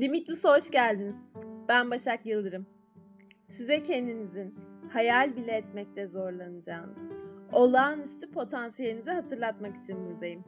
Limitless'a 0.00 0.56
hoş 0.56 0.70
geldiniz. 0.70 1.24
Ben 1.68 1.90
Başak 1.90 2.26
Yıldırım. 2.26 2.66
Size 3.50 3.82
kendinizin 3.82 4.54
hayal 4.92 5.36
bile 5.36 5.52
etmekte 5.52 6.06
zorlanacağınız, 6.06 7.10
olağanüstü 7.52 8.30
potansiyelinizi 8.30 9.10
hatırlatmak 9.10 9.76
için 9.76 10.06
buradayım. 10.06 10.44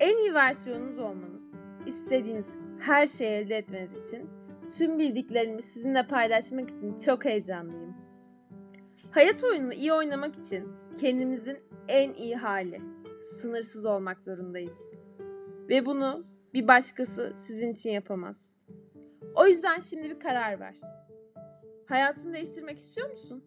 En 0.00 0.16
iyi 0.16 0.34
versiyonunuz 0.34 0.98
olmanız, 0.98 1.52
istediğiniz 1.86 2.54
her 2.80 3.06
şeyi 3.06 3.30
elde 3.30 3.56
etmeniz 3.56 4.06
için 4.06 4.30
tüm 4.78 4.98
bildiklerimi 4.98 5.62
sizinle 5.62 6.06
paylaşmak 6.06 6.70
için 6.70 6.98
çok 6.98 7.24
heyecanlıyım. 7.24 7.96
Hayat 9.10 9.44
oyununu 9.44 9.72
iyi 9.72 9.92
oynamak 9.92 10.34
için 10.34 10.68
kendimizin 11.00 11.58
en 11.88 12.12
iyi 12.12 12.36
hali, 12.36 12.80
sınırsız 13.22 13.86
olmak 13.86 14.22
zorundayız. 14.22 14.78
Ve 15.68 15.86
bunu 15.86 16.24
bir 16.54 16.68
başkası 16.68 17.32
sizin 17.36 17.72
için 17.72 17.90
yapamaz. 17.90 18.48
O 19.34 19.46
yüzden 19.46 19.80
şimdi 19.80 20.10
bir 20.10 20.20
karar 20.20 20.60
ver. 20.60 20.74
Hayatını 21.86 22.34
değiştirmek 22.34 22.78
istiyor 22.78 23.10
musun? 23.10 23.44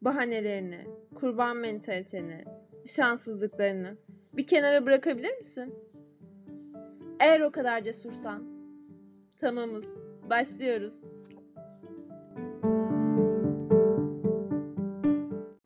Bahanelerini, 0.00 0.86
kurban 1.14 1.56
mentaliteni, 1.56 2.44
şanssızlıklarını 2.86 3.96
bir 4.32 4.46
kenara 4.46 4.86
bırakabilir 4.86 5.36
misin? 5.36 5.74
Eğer 7.20 7.40
o 7.40 7.52
kadar 7.52 7.82
cesursan, 7.82 8.44
tamamız, 9.38 9.86
başlıyoruz. 10.30 11.04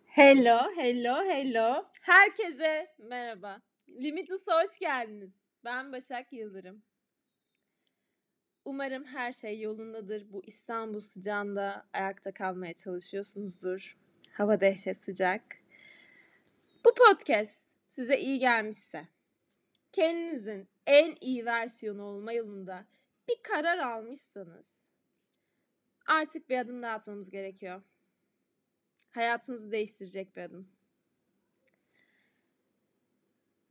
Hello, 0.07 0.59
hello, 0.77 1.25
hello. 1.25 1.85
Herkese 2.03 2.87
merhaba. 2.99 3.63
Limitless'a 3.89 4.63
hoş 4.63 4.79
geldiniz. 4.79 5.46
Ben 5.67 5.93
Başak 5.93 6.33
Yıldırım. 6.33 6.83
Umarım 8.65 9.05
her 9.05 9.33
şey 9.33 9.61
yolundadır. 9.61 10.33
Bu 10.33 10.43
İstanbul 10.47 11.01
sıcağında 11.01 11.87
ayakta 11.93 12.35
kalmaya 12.35 12.75
çalışıyorsunuzdur. 12.75 13.99
Hava 14.33 14.61
dehşet 14.61 14.99
sıcak. 14.99 15.43
Bu 16.85 16.95
podcast 16.95 17.69
size 17.89 18.19
iyi 18.19 18.39
gelmişse, 18.39 19.09
kendinizin 19.93 20.69
en 20.87 21.15
iyi 21.21 21.47
versiyonu 21.47 22.03
olma 22.03 22.33
yolunda 22.33 22.87
bir 23.29 23.43
karar 23.43 23.79
almışsanız 23.79 24.85
artık 26.07 26.49
bir 26.49 26.59
adım 26.59 26.83
daha 26.83 26.93
atmamız 26.93 27.31
gerekiyor. 27.31 27.83
Hayatınızı 29.11 29.73
değiştirecek 29.73 30.37
bir 30.37 30.43
adım. 30.43 30.76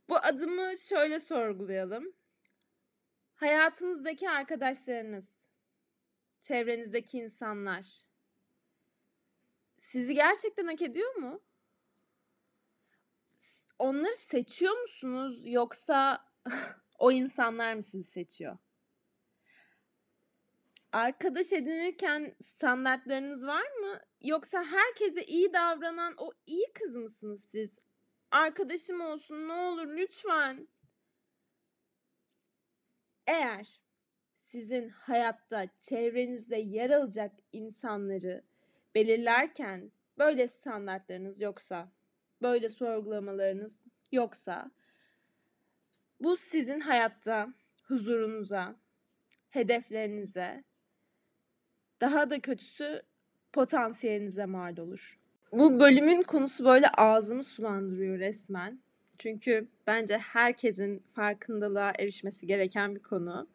Bu 0.08 0.16
adımı 0.16 0.76
şöyle 0.76 1.18
sorgulayalım. 1.18 2.12
Hayatınızdaki 3.34 4.30
arkadaşlarınız, 4.30 5.48
çevrenizdeki 6.40 7.18
insanlar 7.18 8.06
sizi 9.78 10.14
gerçekten 10.14 10.66
hak 10.66 10.82
ediyor 10.82 11.14
mu? 11.14 11.42
Onları 13.78 14.16
seçiyor 14.16 14.80
musunuz 14.80 15.40
yoksa 15.44 16.26
o 16.98 17.12
insanlar 17.12 17.74
mı 17.74 17.82
sizi 17.82 18.10
seçiyor? 18.10 18.58
Arkadaş 20.92 21.52
edinirken 21.52 22.36
standartlarınız 22.40 23.46
var 23.46 23.70
mı? 23.80 24.00
Yoksa 24.20 24.64
herkese 24.64 25.24
iyi 25.24 25.52
davranan 25.52 26.14
o 26.16 26.32
iyi 26.46 26.72
kız 26.74 26.96
mısınız 26.96 27.44
siz? 27.44 27.85
Arkadaşım 28.36 29.00
olsun 29.00 29.48
ne 29.48 29.52
olur 29.52 29.96
lütfen. 29.96 30.68
Eğer 33.26 33.80
sizin 34.38 34.88
hayatta 34.88 35.66
çevrenizde 35.80 36.56
yer 36.56 36.90
alacak 36.90 37.32
insanları 37.52 38.44
belirlerken 38.94 39.92
böyle 40.18 40.48
standartlarınız 40.48 41.40
yoksa, 41.40 41.92
böyle 42.42 42.70
sorgulamalarınız 42.70 43.84
yoksa 44.12 44.70
bu 46.20 46.36
sizin 46.36 46.80
hayatta 46.80 47.54
huzurunuza, 47.82 48.76
hedeflerinize, 49.50 50.64
daha 52.00 52.30
da 52.30 52.40
kötüsü 52.40 53.02
potansiyelinize 53.52 54.46
mal 54.46 54.76
olur. 54.76 55.25
Bu 55.58 55.80
bölümün 55.80 56.22
konusu 56.22 56.64
böyle 56.64 56.88
ağzımı 56.88 57.44
sulandırıyor 57.44 58.18
resmen. 58.18 58.80
Çünkü 59.18 59.68
bence 59.86 60.18
herkesin 60.18 61.02
farkındalığa 61.14 61.92
erişmesi 61.98 62.46
gereken 62.46 62.94
bir 62.94 63.02
konu. 63.02 63.48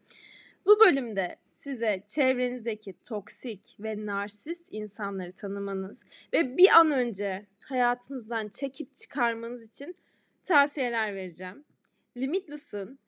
Bu 0.66 0.80
bölümde 0.80 1.36
size 1.50 2.04
çevrenizdeki 2.08 2.94
toksik 3.04 3.78
ve 3.80 4.06
narsist 4.06 4.68
insanları 4.72 5.32
tanımanız 5.32 6.04
ve 6.34 6.58
bir 6.58 6.70
an 6.70 6.92
önce 6.92 7.46
hayatınızdan 7.66 8.50
çekip 8.50 8.94
çıkarmanız 8.94 9.68
için 9.68 9.96
tavsiyeler 10.44 11.16
vereceğim. 11.16 11.64
Limitless'ın 12.18 13.00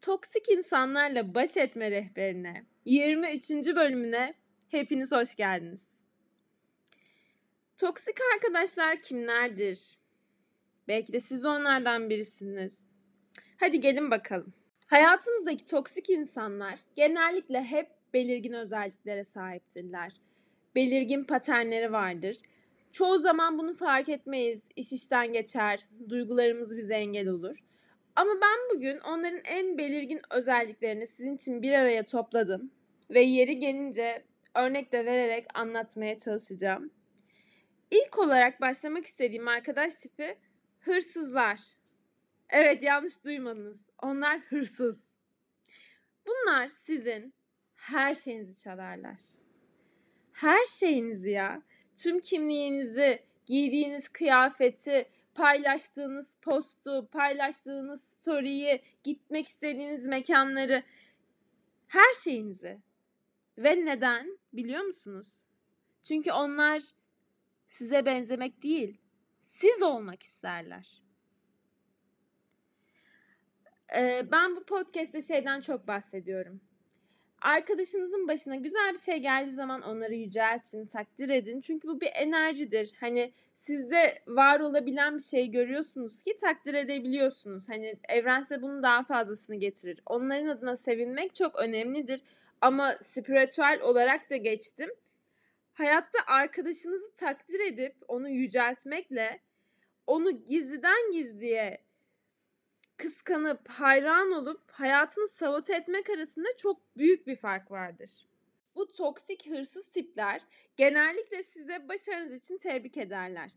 toksik 0.00 0.48
insanlarla 0.48 1.34
baş 1.34 1.56
etme 1.56 1.90
rehberine 1.90 2.64
23. 2.84 3.50
bölümüne 3.50 4.34
hepiniz 4.68 5.12
hoş 5.12 5.34
geldiniz. 5.34 6.03
Toksik 7.84 8.16
arkadaşlar 8.34 9.02
kimlerdir? 9.02 9.98
Belki 10.88 11.12
de 11.12 11.20
siz 11.20 11.44
onlardan 11.44 12.10
birisiniz. 12.10 12.90
Hadi 13.60 13.80
gelin 13.80 14.10
bakalım. 14.10 14.54
Hayatımızdaki 14.86 15.64
toksik 15.64 16.10
insanlar 16.10 16.80
genellikle 16.96 17.64
hep 17.64 17.90
belirgin 18.14 18.52
özelliklere 18.52 19.24
sahiptirler. 19.24 20.12
Belirgin 20.74 21.24
paternleri 21.24 21.92
vardır. 21.92 22.36
Çoğu 22.92 23.18
zaman 23.18 23.58
bunu 23.58 23.74
fark 23.74 24.08
etmeyiz, 24.08 24.68
iş 24.76 24.92
işten 24.92 25.32
geçer, 25.32 25.80
duygularımız 26.08 26.76
bize 26.76 26.94
engel 26.94 27.28
olur. 27.28 27.58
Ama 28.16 28.32
ben 28.42 28.76
bugün 28.76 28.98
onların 28.98 29.40
en 29.44 29.78
belirgin 29.78 30.20
özelliklerini 30.30 31.06
sizin 31.06 31.34
için 31.34 31.62
bir 31.62 31.72
araya 31.72 32.06
topladım 32.06 32.70
ve 33.10 33.22
yeri 33.22 33.58
gelince 33.58 34.24
örnek 34.54 34.92
de 34.92 35.06
vererek 35.06 35.46
anlatmaya 35.54 36.18
çalışacağım. 36.18 36.90
İlk 37.94 38.18
olarak 38.18 38.60
başlamak 38.60 39.06
istediğim 39.06 39.48
arkadaş 39.48 39.94
tipi 39.94 40.38
hırsızlar. 40.80 41.60
Evet 42.50 42.82
yanlış 42.82 43.24
duymadınız. 43.24 43.86
Onlar 44.02 44.38
hırsız. 44.38 45.04
Bunlar 46.26 46.68
sizin 46.68 47.34
her 47.74 48.14
şeyinizi 48.14 48.62
çalarlar. 48.62 49.20
Her 50.32 50.64
şeyinizi 50.64 51.30
ya. 51.30 51.62
Tüm 51.96 52.20
kimliğinizi, 52.20 53.22
giydiğiniz 53.46 54.08
kıyafeti, 54.08 55.08
paylaştığınız 55.34 56.36
postu, 56.42 57.08
paylaştığınız 57.12 58.04
story'yi, 58.04 58.82
gitmek 59.02 59.48
istediğiniz 59.48 60.06
mekanları, 60.06 60.82
her 61.88 62.12
şeyinizi. 62.24 62.78
Ve 63.58 63.84
neden 63.84 64.38
biliyor 64.52 64.82
musunuz? 64.82 65.46
Çünkü 66.02 66.32
onlar 66.32 66.82
size 67.74 68.06
benzemek 68.06 68.62
değil, 68.62 69.00
siz 69.44 69.82
olmak 69.82 70.22
isterler. 70.22 71.02
Ee, 73.96 74.26
ben 74.32 74.56
bu 74.56 74.64
podcast'te 74.64 75.22
şeyden 75.22 75.60
çok 75.60 75.86
bahsediyorum. 75.86 76.60
Arkadaşınızın 77.42 78.28
başına 78.28 78.56
güzel 78.56 78.92
bir 78.92 78.98
şey 78.98 79.16
geldiği 79.16 79.52
zaman 79.52 79.82
onları 79.82 80.14
yüceltin, 80.14 80.86
takdir 80.86 81.28
edin. 81.28 81.60
Çünkü 81.60 81.88
bu 81.88 82.00
bir 82.00 82.10
enerjidir. 82.14 82.92
Hani 83.00 83.32
sizde 83.54 84.22
var 84.26 84.60
olabilen 84.60 85.16
bir 85.16 85.22
şey 85.22 85.50
görüyorsunuz 85.50 86.22
ki 86.22 86.36
takdir 86.36 86.74
edebiliyorsunuz. 86.74 87.68
Hani 87.68 87.96
evren 88.08 88.40
size 88.40 88.62
bunun 88.62 88.82
daha 88.82 89.02
fazlasını 89.02 89.56
getirir. 89.56 90.00
Onların 90.06 90.46
adına 90.46 90.76
sevinmek 90.76 91.34
çok 91.34 91.58
önemlidir. 91.58 92.20
Ama 92.60 92.94
spiritüel 93.00 93.80
olarak 93.82 94.30
da 94.30 94.36
geçtim 94.36 94.90
hayatta 95.74 96.18
arkadaşınızı 96.26 97.14
takdir 97.14 97.60
edip 97.60 97.96
onu 98.08 98.28
yüceltmekle 98.28 99.40
onu 100.06 100.44
gizliden 100.44 101.12
gizliye 101.12 101.84
kıskanıp 102.96 103.68
hayran 103.68 104.32
olup 104.32 104.70
hayatını 104.70 105.28
sabote 105.28 105.76
etmek 105.76 106.10
arasında 106.10 106.48
çok 106.56 106.96
büyük 106.96 107.26
bir 107.26 107.36
fark 107.36 107.70
vardır. 107.70 108.10
Bu 108.76 108.92
toksik 108.92 109.50
hırsız 109.50 109.88
tipler 109.88 110.40
genellikle 110.76 111.42
size 111.42 111.88
başarınız 111.88 112.32
için 112.32 112.58
tebrik 112.58 112.96
ederler. 112.96 113.52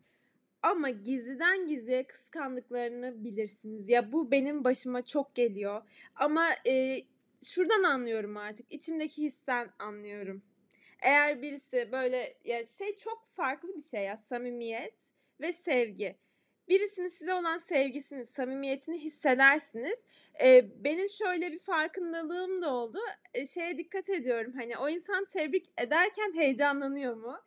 Ama 0.61 0.89
gizliden 0.89 1.67
gizliye 1.67 2.07
kıskandıklarını 2.07 3.23
bilirsiniz. 3.23 3.89
Ya 3.89 4.11
bu 4.11 4.31
benim 4.31 4.63
başıma 4.63 5.05
çok 5.05 5.35
geliyor. 5.35 5.81
Ama 6.15 6.49
e, 6.67 7.03
şuradan 7.43 7.83
anlıyorum 7.83 8.37
artık. 8.37 8.73
İçimdeki 8.73 9.23
histen 9.23 9.69
anlıyorum. 9.79 10.43
Eğer 11.01 11.41
birisi 11.41 11.91
böyle 11.91 12.37
ya 12.43 12.63
şey 12.63 12.97
çok 12.97 13.27
farklı 13.31 13.75
bir 13.75 13.81
şey 13.81 14.03
ya 14.03 14.17
samimiyet 14.17 15.11
ve 15.41 15.53
sevgi. 15.53 16.17
birisinin 16.69 17.07
size 17.07 17.33
olan 17.33 17.57
sevgisini, 17.57 18.25
samimiyetini 18.25 18.97
hissedersiniz. 18.99 20.03
Eee, 20.41 20.71
benim 20.77 21.09
şöyle 21.09 21.51
bir 21.51 21.59
farkındalığım 21.59 22.61
da 22.61 22.73
oldu. 22.73 22.99
Eee, 23.35 23.45
şeye 23.45 23.77
dikkat 23.77 24.09
ediyorum, 24.09 24.53
hani, 24.55 24.77
o 24.77 24.89
insan 24.89 25.25
tebrik 25.25 25.65
ederken 25.77 26.33
heyecanlanıyor 26.35 27.15
mu? 27.15 27.37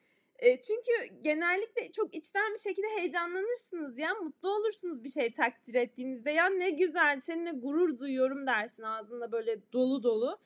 Eee, 0.42 0.60
çünkü 0.60 1.14
genellikle 1.22 1.92
çok 1.92 2.14
içten 2.16 2.52
bir 2.54 2.58
şekilde 2.58 2.86
heyecanlanırsınız 2.98 3.98
ya, 3.98 4.14
mutlu 4.14 4.50
olursunuz 4.56 5.04
bir 5.04 5.08
şey 5.10 5.32
takdir 5.32 5.74
ettiğinizde. 5.74 6.30
"Ya, 6.30 6.46
ne 6.50 6.70
güzel, 6.70 7.20
seninle 7.20 7.50
gurur 7.52 7.98
duyuyorum." 7.98 8.46
dersin 8.46 8.82
ağzında 8.82 9.32
böyle 9.32 9.72
dolu 9.72 10.02
dolu. 10.02 10.38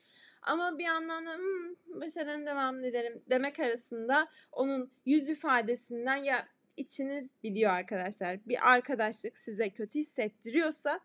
Ama 0.44 0.78
bir 0.78 0.84
yandan 0.84 1.26
da, 1.26 1.30
"Hımm, 1.32 1.76
başarılarına 2.00 2.46
devam 2.50 2.84
ederim." 2.84 3.22
demek 3.30 3.60
arasında 3.60 4.28
onun 4.52 4.92
yüz 5.06 5.28
ifadesinden 5.28 6.16
ya 6.16 6.48
içiniz 6.76 7.30
biliyor 7.42 7.70
arkadaşlar. 7.72 8.46
Bir 8.48 8.72
arkadaşlık 8.72 9.38
size 9.38 9.70
kötü 9.70 9.98
hissettiriyorsa 9.98 11.00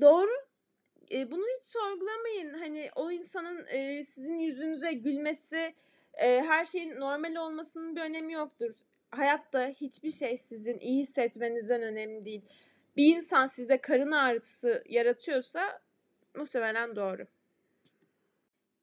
doğru. 0.00 0.30
Eee, 1.10 1.30
bunu 1.30 1.44
hiç 1.58 1.64
sorgulamayın. 1.64 2.54
Hani, 2.58 2.90
o 2.96 3.10
insanın, 3.10 3.66
eee, 3.66 4.04
sizin 4.04 4.38
yüzünüze 4.38 4.92
gülmesi, 4.92 5.74
eee, 6.22 6.42
her 6.48 6.64
şeyin 6.64 7.00
normal 7.00 7.36
olmasının 7.36 7.96
bir 7.96 8.00
önemi 8.00 8.32
yoktur. 8.32 8.74
Hayatta 9.10 9.68
hiçbir 9.68 10.10
şey 10.10 10.36
sizin 10.36 10.78
iyi 10.78 11.02
hissetmenizden 11.02 11.82
önemli 11.82 12.24
değil. 12.24 12.42
Bir 12.96 13.16
insan 13.16 13.46
sizde 13.46 13.78
karın 13.80 14.12
ağrısı 14.12 14.82
yaratıyorsa 14.88 15.80
muhtemelen 16.36 16.96
doğru. 16.96 17.26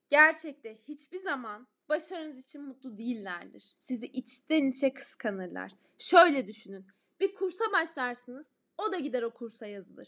Gerçekte 0.09 0.77
hiçbir 0.87 1.19
zaman 1.19 1.67
başarınız 1.89 2.45
için 2.45 2.61
mutlu 2.61 2.97
değillerdir. 2.97 3.75
Sizi 3.77 4.05
içten 4.05 4.71
içe 4.71 4.93
kıskanırlar. 4.93 5.71
Şöyle 5.97 6.47
düşünün. 6.47 6.87
Bir 7.19 7.33
kursa 7.33 7.65
başlarsınız, 7.73 8.51
o 8.77 8.91
da 8.91 8.99
gider 8.99 9.23
o 9.23 9.33
kursa 9.33 9.67
yazılır. 9.67 10.07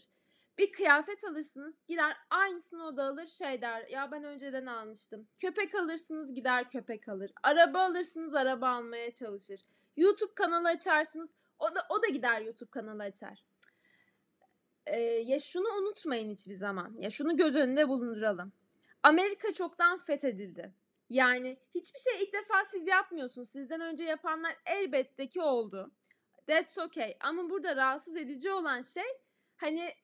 Bir 0.58 0.72
kıyafet 0.72 1.24
alırsınız, 1.24 1.74
gider 1.88 2.16
aynısını 2.30 2.86
o 2.86 2.96
da 2.96 3.04
alır, 3.04 3.26
şey 3.26 3.62
der, 3.62 3.86
ya 3.88 4.12
ben 4.12 4.24
önceden 4.24 4.66
almıştım. 4.66 5.28
Köpek 5.38 5.74
alırsınız, 5.74 6.34
gider 6.34 6.70
köpek 6.70 7.08
alır. 7.08 7.32
Araba 7.42 7.80
alırsınız, 7.80 8.34
araba 8.34 8.68
almaya 8.68 9.14
çalışır. 9.14 9.60
YouTube 9.96 10.34
kanalı 10.34 10.68
açarsınız, 10.68 11.34
o 11.58 11.74
da 11.74 11.86
o 11.90 12.02
da 12.02 12.06
gider 12.08 12.40
YouTube 12.40 12.70
kanalı 12.70 13.02
açar. 13.02 13.44
Eee, 14.86 15.24
ya 15.26 15.38
şunu 15.38 15.68
unutmayın 15.68 16.30
hiçbir 16.30 16.54
zaman. 16.54 16.94
Ya 16.98 17.10
şunu 17.10 17.36
göz 17.36 17.56
önünde 17.56 17.88
bulunduralım. 17.88 18.52
Amerika 19.02 19.52
çoktan 19.52 19.98
fethedildi. 20.04 20.74
Yani 21.10 21.58
hiçbir 21.74 21.98
şey 21.98 22.22
ilk 22.22 22.32
defa 22.32 22.64
siz 22.64 22.86
yapmıyorsunuz. 22.86 23.48
Sizden 23.48 23.80
önce 23.80 24.04
yapanlar 24.04 24.56
elbette 24.66 25.28
ki 25.28 25.40
oldu. 25.40 25.92
That's 26.46 26.78
okay. 26.78 27.16
Ama 27.20 27.50
burada 27.50 27.76
rahatsız 27.76 28.16
edici 28.16 28.50
olan 28.52 28.82
şey 28.82 29.18
hani 29.56 29.94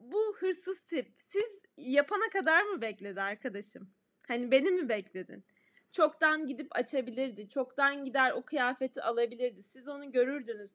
bu 0.00 0.36
hırsız 0.36 0.80
tip 0.80 1.14
siz 1.18 1.44
yapana 1.76 2.28
kadar 2.32 2.62
mı 2.62 2.80
bekledi 2.80 3.20
arkadaşım? 3.20 3.90
Hani 4.28 4.50
beni 4.50 4.70
mi 4.70 4.88
bekledin? 4.88 5.44
Çoktan 5.92 6.46
gidip 6.46 6.76
açabilirdi. 6.76 7.48
Çoktan 7.48 8.04
gider 8.04 8.32
o 8.32 8.42
kıyafeti 8.42 9.02
alabilirdi. 9.02 9.62
Siz 9.62 9.88
onu 9.88 10.12
görürdünüz. 10.12 10.74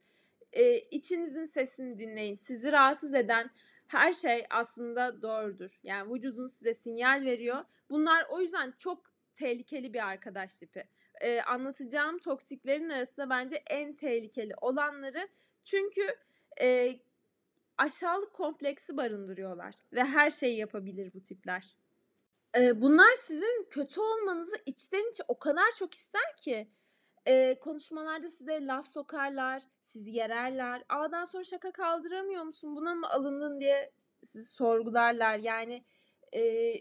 Ee, 0.54 0.78
içinizin 0.78 1.46
sesini 1.46 2.00
dinleyin. 2.00 2.36
Sizi 2.36 2.72
rahatsız 2.72 3.14
eden 3.14 3.50
her 3.94 4.14
şey 4.14 4.46
aslında 4.50 5.22
doğrudur. 5.22 5.80
Yani 5.84 6.14
vücudun 6.14 6.48
size 6.48 6.74
sinyal 6.74 7.26
veriyor. 7.26 7.66
Bunlar 7.90 8.26
o 8.30 8.42
yüzden 8.42 8.74
çok 8.80 9.14
tehlikeli 9.36 9.94
bir 9.94 10.08
arkadaş 10.08 10.58
tipi. 10.58 10.88
Ee, 11.22 11.42
anlatacağım 11.42 12.20
toksiklerin 12.20 12.90
arasında 12.90 13.30
bence 13.30 13.56
en 13.56 13.94
tehlikeli 13.96 14.54
olanları 14.62 15.28
çünkü 15.64 16.16
e, 16.62 17.00
aşağılık 17.78 18.34
kompleksi 18.34 18.98
barındırıyorlar 18.98 19.76
ve 19.94 20.04
her 20.04 20.30
şeyi 20.30 20.58
yapabilir 20.58 21.14
bu 21.14 21.24
tipler. 21.24 21.78
Ee, 22.58 22.82
bunlar 22.82 23.16
sizin 23.16 23.68
kötü 23.70 24.02
olmanızı 24.02 24.56
içten 24.66 25.10
içe 25.12 25.24
o 25.28 25.40
kadar 25.40 25.72
çok 25.80 25.94
ister 25.94 26.38
ki 26.38 26.68
e, 27.26 27.60
konuşmalarda 27.60 28.30
size 28.30 28.66
laf 28.66 28.88
sokarlar, 28.88 29.64
sizi 29.80 30.12
yererler. 30.12 30.84
A'dan 30.90 31.24
sonra 31.24 31.44
şaka 31.44 31.72
kaldıramıyor 31.72 32.44
musun? 32.44 32.76
Buna 32.76 32.96
mı 32.96 33.10
alındın 33.10 33.60
diye 33.60 33.92
sizi 34.24 34.52
sorgularlar. 34.54 35.38
Yani 35.38 35.84
e, 36.34 36.74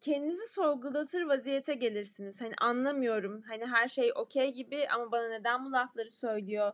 kendinizi 0.00 0.46
sorgulatır 0.46 1.22
vaziyete 1.22 1.74
gelirsiniz. 1.74 2.40
Hani 2.40 2.54
anlamıyorum. 2.60 3.42
Hani 3.42 3.66
her 3.66 3.88
şey 3.88 4.12
okey 4.14 4.52
gibi 4.52 4.88
ama 4.88 5.12
bana 5.12 5.28
neden 5.28 5.64
bu 5.64 5.72
lafları 5.72 6.10
söylüyor? 6.10 6.72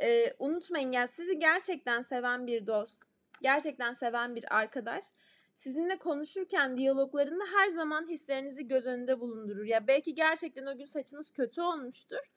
Ee, 0.00 0.34
unutmayın 0.38 0.92
ya 0.92 1.06
sizi 1.06 1.38
gerçekten 1.38 2.00
seven 2.00 2.46
bir 2.46 2.66
dost, 2.66 3.02
gerçekten 3.42 3.92
seven 3.92 4.36
bir 4.36 4.56
arkadaş 4.56 5.04
sizinle 5.58 5.98
konuşurken 5.98 6.76
diyaloglarında 6.76 7.44
her 7.56 7.68
zaman 7.68 8.08
hislerinizi 8.08 8.68
göz 8.68 8.86
önünde 8.86 9.20
bulundurur. 9.20 9.64
Ya 9.64 9.86
belki 9.86 10.14
gerçekten 10.14 10.66
o 10.66 10.78
gün 10.78 10.84
saçınız 10.84 11.30
kötü 11.30 11.60
olmuştur. 11.60 12.30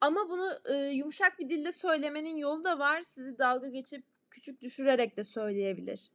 Ama 0.00 0.28
bunu 0.28 0.50
e, 0.64 0.74
yumuşak 0.74 1.38
bir 1.38 1.48
dille 1.48 1.72
söylemenin 1.72 2.36
yolu 2.36 2.64
da 2.64 2.78
var. 2.78 3.02
Sizi 3.02 3.38
dalga 3.38 3.68
geçip 3.68 4.04
küçük 4.30 4.60
düşürerek 4.60 5.16
de 5.16 5.24
söyleyebilir. 5.24 6.10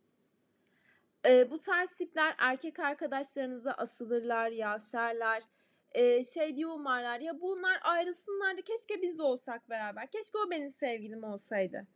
E, 1.25 1.52
bu 1.52 1.60
tarz 1.60 1.96
tipler 1.96 2.36
erkek 2.38 2.80
arkadaşlarınıza 2.80 3.72
asılırlar, 3.72 4.50
yavşarlar. 4.50 5.44
E, 5.92 6.24
şey 6.24 6.56
diye 6.56 6.68
umarlar 6.68 7.19
ya 7.19 7.42
bunlar 7.42 7.80
ayrılsınlar 7.84 8.58
da 8.58 8.62
keşke 8.62 9.02
biz 9.02 9.19
de 9.19 9.24
olsak 9.24 9.69
beraber. 9.69 10.08
Keşke 10.12 10.38
o 10.38 10.50
benim 10.52 10.69
sevgilim 10.69 11.24
olsaydı. 11.24 11.88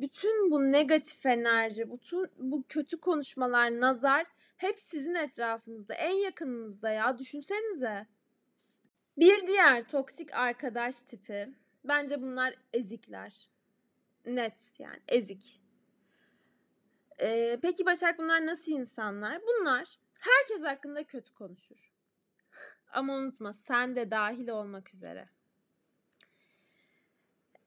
Bütün 0.00 0.50
bu 0.50 0.72
negatif 0.72 1.26
enerji, 1.26 1.92
bütün 1.92 2.28
bu 2.38 2.64
kötü 2.68 3.00
konuşmalar, 3.00 3.80
nazar 3.80 4.26
hep 4.56 4.80
sizin 4.80 5.14
etrafınızda, 5.14 5.94
en 5.94 6.14
yakınınızda 6.14 6.90
ya 6.90 7.18
düşünsenize. 7.18 8.06
Bir 9.18 9.46
diğer 9.46 9.88
toksik 9.88 10.34
arkadaş 10.34 11.02
tipi 11.02 11.54
bence 11.84 12.22
bunlar 12.22 12.54
ezikler. 12.72 13.48
Net 14.26 14.72
yani 14.78 15.00
ezik. 15.08 15.62
Ee, 17.20 17.58
peki 17.62 17.86
Başak 17.86 18.18
bunlar 18.18 18.46
nasıl 18.46 18.72
insanlar? 18.72 19.42
Bunlar 19.42 19.98
herkes 20.20 20.62
hakkında 20.62 21.04
kötü 21.04 21.34
konuşur. 21.34 21.92
Ama 22.92 23.14
unutma 23.14 23.52
sen 23.52 23.96
de 23.96 24.10
dahil 24.10 24.48
olmak 24.48 24.94
üzere. 24.94 25.28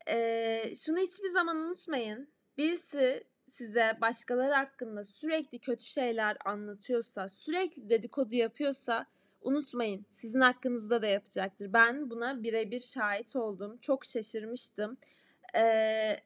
Ee, 0.09 0.73
şunu 0.75 0.97
hiçbir 0.97 1.29
zaman 1.29 1.57
unutmayın. 1.57 2.29
Birisi 2.57 3.23
size 3.47 3.97
başkaları 4.01 4.53
hakkında 4.53 5.03
sürekli 5.03 5.59
kötü 5.59 5.85
şeyler 5.85 6.37
anlatıyorsa, 6.45 7.27
sürekli 7.27 7.89
dedikodu 7.89 8.35
yapıyorsa 8.35 9.05
unutmayın 9.41 10.05
sizin 10.09 10.41
hakkınızda 10.41 11.01
da 11.01 11.07
yapacaktır. 11.07 11.73
Ben 11.73 12.09
buna 12.09 12.43
birebir 12.43 12.79
şahit 12.79 13.35
oldum. 13.35 13.77
Çok 13.77 14.05
şaşırmıştım. 14.05 14.97
Ee, 15.55 16.19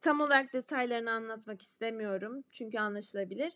tam 0.00 0.20
olarak 0.20 0.52
detaylarını 0.52 1.10
anlatmak 1.10 1.62
istemiyorum 1.62 2.44
çünkü 2.50 2.78
anlaşılabilir. 2.78 3.52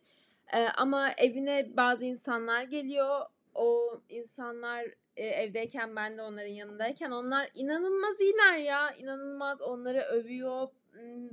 Ee, 0.53 0.65
ama 0.77 1.11
evine 1.19 1.77
bazı 1.77 2.05
insanlar 2.05 2.63
geliyor. 2.63 3.27
O 3.55 4.01
insanlar 4.09 4.87
e, 5.17 5.27
evdeyken 5.27 5.97
ben 5.97 6.19
de 6.19 6.23
onların 6.23 6.49
yanındayken 6.53 7.11
onlar 7.11 7.51
inanılmaz 7.55 8.21
iyiler 8.21 8.57
ya. 8.57 8.93
inanılmaz 8.93 9.63
onları 9.63 10.01
övüyor 10.01 10.69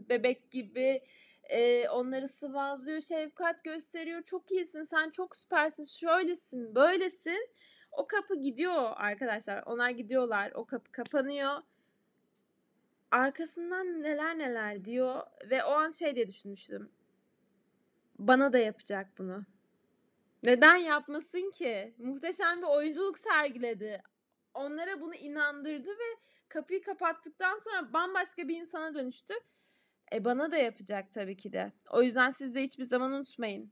bebek 0.09 0.51
gibi. 0.51 1.01
E, 1.43 1.89
onları 1.89 2.27
sıvazlıyor, 2.27 3.01
şefkat 3.01 3.63
gösteriyor. 3.63 4.21
Çok 4.21 4.51
iyisin, 4.51 4.83
sen 4.83 5.09
çok 5.09 5.35
süpersin, 5.35 5.83
şöylesin, 5.83 6.75
böylesin. 6.75 7.49
O 7.91 8.07
kapı 8.07 8.35
gidiyor 8.35 8.93
arkadaşlar. 8.95 9.63
Onlar 9.65 9.89
gidiyorlar. 9.89 10.51
O 10.55 10.65
kapı 10.65 10.91
kapanıyor. 10.91 11.61
Arkasından 13.11 14.03
neler 14.03 14.37
neler 14.37 14.85
diyor 14.85 15.21
ve 15.49 15.63
o 15.63 15.69
an 15.71 15.91
şey 15.91 16.15
diye 16.15 16.27
düşünmüştüm. 16.27 16.91
Bana 18.19 18.53
da 18.53 18.57
yapacak 18.57 19.07
bunu. 19.17 19.45
Neden 20.43 20.75
yapmasın 20.75 21.51
ki? 21.51 21.93
Muhteşem 21.97 22.61
bir 22.61 22.67
oyunculuk 22.67 23.19
sergiledi. 23.19 24.01
Onlara 24.53 25.01
bunu 25.01 25.15
inandırdı 25.15 25.89
ve 25.89 26.17
kapıyı 26.49 26.81
kapattıktan 26.81 27.57
sonra 27.57 27.93
bambaşka 27.93 28.47
bir 28.47 28.57
insana 28.57 28.93
dönüştü. 28.93 29.33
E 30.13 30.25
bana 30.25 30.51
da 30.51 30.57
yapacak 30.57 31.11
tabii 31.11 31.37
ki 31.37 31.53
de. 31.53 31.71
O 31.89 32.01
yüzden 32.01 32.29
siz 32.29 32.55
de 32.55 32.63
hiçbir 32.63 32.83
zaman 32.83 33.11
unutmayın. 33.11 33.71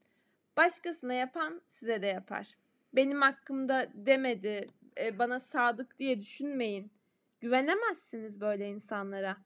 Başkasına 0.58 1.14
yapan 1.14 1.62
size 1.66 2.02
de 2.02 2.08
yapar. 2.08 2.48
Benim 2.94 3.22
hakkımda 3.22 3.88
demedi, 3.94 4.68
e, 4.98 5.20
bana 5.20 5.40
sadık 5.40 6.00
diye 6.00 6.20
düşünmeyin. 6.20 6.92
Güvenemezsiniz 7.42 8.42
böyle 8.42 8.70
insanlara. 8.70 9.38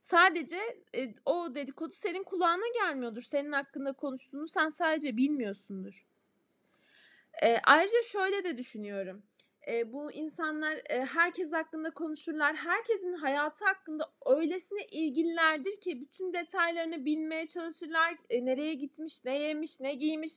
Sadece 0.00 0.58
e, 0.94 1.14
o 1.24 1.54
dedikodu 1.54 1.92
senin 1.92 2.24
kulağına 2.24 2.68
gelmiyordur. 2.74 3.22
Senin 3.22 3.52
hakkında 3.52 3.92
konuştuğunu 3.92 4.46
sen 4.46 4.68
sadece 4.68 5.16
bilmiyorsundur. 5.16 6.06
E, 7.42 7.58
ayrıca 7.64 8.02
şöyle 8.02 8.44
de 8.44 8.56
düşünüyorum. 8.56 9.22
E, 9.68 9.92
bu 9.92 10.12
insanlar 10.12 10.80
e, 10.90 11.04
herkes 11.04 11.52
hakkında 11.52 11.90
konuşurlar. 11.90 12.56
Herkesin 12.56 13.12
hayatı 13.12 13.64
hakkında 13.64 14.12
öylesine 14.26 14.86
ilgililerdir 14.86 15.80
ki 15.80 16.00
bütün 16.00 16.32
detaylarını 16.32 17.04
bilmeye 17.04 17.46
çalışırlar. 17.46 18.16
E, 18.30 18.44
nereye 18.44 18.74
gitmiş, 18.74 19.24
ne 19.24 19.38
yemiş, 19.38 19.80
ne 19.80 19.94
giymiş. 19.94 20.32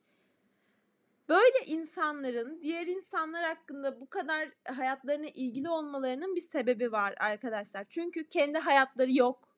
Böyle 1.30 1.66
insanların 1.66 2.62
diğer 2.62 2.88
insanlar 2.88 3.44
hakkında 3.44 4.02
bu 4.02 4.10
kadar 4.10 4.50
hayatlarına 4.66 5.28
ilgili 5.28 5.70
olmalarının 5.70 6.36
bir 6.36 6.42
sebebi 6.42 6.92
var 6.92 7.16
arkadaşlar. 7.20 7.86
Çünkü 7.90 8.28
kendi 8.28 8.58
hayatları 8.58 9.12
yok. 9.12 9.52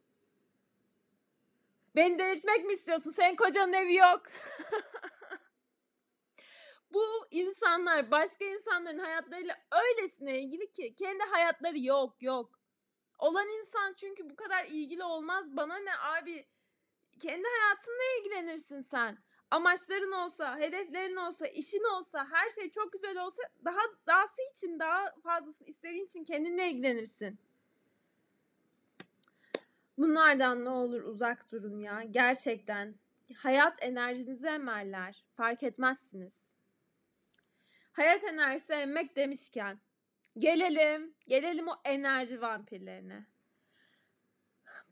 Beni 1.96 2.20
delirtmek 2.20 2.66
mi 2.66 2.74
istiyorsun? 2.74 3.12
Senin 3.12 3.36
kocanın 3.36 3.74
evi 3.74 3.96
yok. 3.96 4.24
insanlar 7.34 8.12
başka 8.12 8.46
insanların 8.46 9.00
hayatlarıyla 9.00 9.56
öylesine 9.72 10.40
ilgili 10.40 10.72
ki 10.72 10.96
kendi 10.96 11.24
hayatları 11.24 11.80
yok 11.80 12.22
yok. 12.22 12.60
Olan 13.20 13.48
insan 13.50 13.94
çünkü 13.94 14.30
bu 14.30 14.36
kadar 14.36 14.66
ilgili 14.66 15.04
olmaz. 15.04 15.46
Bana 15.58 15.78
ne 15.78 15.98
abi? 15.98 16.48
Kendi 17.20 17.48
hayatınla 17.48 18.04
ilgilenirsin 18.20 18.82
sen. 18.82 19.18
Amaçların 19.52 20.12
olsa, 20.12 20.58
hedeflerin 20.58 21.16
olsa, 21.16 21.48
işin 21.48 21.84
olsa, 21.98 22.28
her 22.32 22.50
şey 22.50 22.72
çok 22.72 22.94
güzel 22.94 23.24
olsa 23.24 23.44
daha 23.66 23.82
dahası 24.08 24.42
için 24.52 24.80
daha 24.80 25.16
fazlasını 25.24 25.68
istediğin 25.68 26.06
için 26.06 26.24
kendinle 26.24 26.70
ilgilenirsin. 26.70 27.40
Bunlardan 29.98 30.66
ne 30.66 30.70
olur 30.70 31.02
uzak 31.02 31.52
durun 31.52 31.80
ya. 31.80 32.04
Gerçekten. 32.12 32.96
Hayat 33.36 33.78
enerjinizi 33.84 34.48
emerler. 34.48 35.24
Fark 35.36 35.63
etmezsiniz. 35.63 36.52
Hayat 37.94 38.24
enerjisi 38.24 38.74
emmek 38.74 39.16
demişken 39.16 39.80
gelelim, 40.38 41.16
gelelim 41.28 41.68
o 41.68 41.76
enerji 41.86 42.42
vampirlerine. 42.42 43.26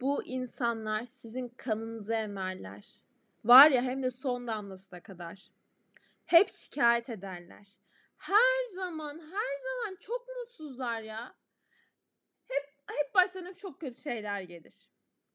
Bu 0.02 0.24
insanlar 0.24 1.04
sizin 1.06 1.50
kanınızı 1.50 2.14
emerler. 2.14 2.88
Var 3.46 3.72
ya 3.72 3.82
hem 3.82 4.04
de 4.04 4.10
son 4.10 4.48
damlasına 4.48 5.04
kadar. 5.04 5.52
Hep 6.26 6.50
şikayet 6.50 7.10
ederler. 7.10 7.68
Her 8.18 8.66
zaman, 8.76 9.20
her 9.20 9.58
zaman 9.58 9.96
çok 10.00 10.28
mutsuzlar 10.28 11.02
ya. 11.02 11.36
Hep 12.48 12.74
hep 12.88 13.16
başlarına 13.16 13.54
çok 13.54 13.82
kötü 13.82 14.02
şeyler 14.02 14.42
gelir. 14.42 14.90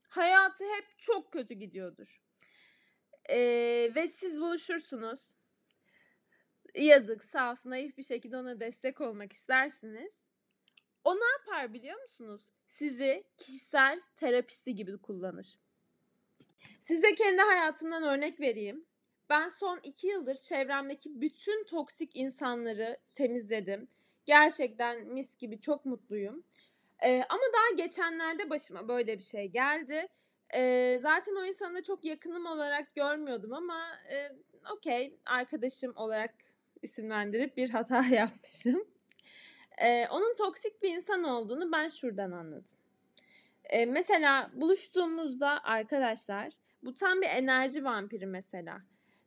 Hayatı 0.08 0.64
hep 0.64 0.98
çok 0.98 1.32
kötü 1.32 1.54
gidiyordur. 1.54 2.22
Ee, 3.28 3.92
ve 3.94 4.08
siz 4.08 4.40
buluşursunuz 4.40 5.36
yazık, 6.84 7.24
saf, 7.24 7.64
naif 7.64 7.98
bir 7.98 8.02
şekilde 8.02 8.36
ona 8.36 8.60
destek 8.60 9.00
olmak 9.00 9.32
istersiniz. 9.32 10.14
O 11.04 11.16
ne 11.16 11.24
yapar 11.38 11.72
biliyor 11.74 12.00
musunuz? 12.00 12.50
Sizi 12.66 13.24
kişisel 13.36 14.00
terapisti 14.16 14.74
gibi 14.74 14.98
kullanır. 14.98 15.58
Size 16.80 17.14
kendi 17.14 17.42
hayatımdan 17.42 18.02
örnek 18.02 18.40
vereyim. 18.40 18.86
Ben 19.30 19.48
son 19.48 19.80
iki 19.82 20.06
yıldır 20.06 20.34
çevremdeki 20.34 21.20
bütün 21.20 21.64
toksik 21.64 22.16
insanları 22.16 22.96
temizledim. 23.14 23.88
Gerçekten 24.24 25.06
mis 25.06 25.36
gibi 25.36 25.60
çok 25.60 25.84
mutluyum. 25.84 26.44
Ee, 27.04 27.22
ama 27.28 27.42
daha 27.52 27.76
geçenlerde 27.76 28.50
başıma 28.50 28.88
böyle 28.88 29.18
bir 29.18 29.22
şey 29.22 29.48
geldi. 29.48 30.08
Ee, 30.54 30.98
zaten 31.00 31.36
o 31.36 31.44
insanı 31.44 31.82
çok 31.82 32.04
yakınım 32.04 32.46
olarak 32.46 32.94
görmüyordum 32.94 33.52
ama 33.52 33.86
e, 34.10 34.32
okey 34.72 35.20
arkadaşım 35.26 35.92
olarak 35.96 36.34
isimlendirip 36.86 37.56
bir 37.56 37.70
hata 37.70 38.04
yapmışım. 38.10 38.84
Ee, 39.78 40.08
onun 40.10 40.34
toksik 40.34 40.82
bir 40.82 40.94
insan 40.94 41.24
olduğunu 41.24 41.72
ben 41.72 41.88
şuradan 41.88 42.32
anladım. 42.32 42.76
Ee, 43.64 43.86
mesela 43.86 44.50
buluştuğumuzda 44.54 45.64
arkadaşlar 45.64 46.52
bu 46.82 46.94
tam 46.94 47.20
bir 47.20 47.26
enerji 47.26 47.84
vampiri 47.84 48.26
mesela. 48.26 48.82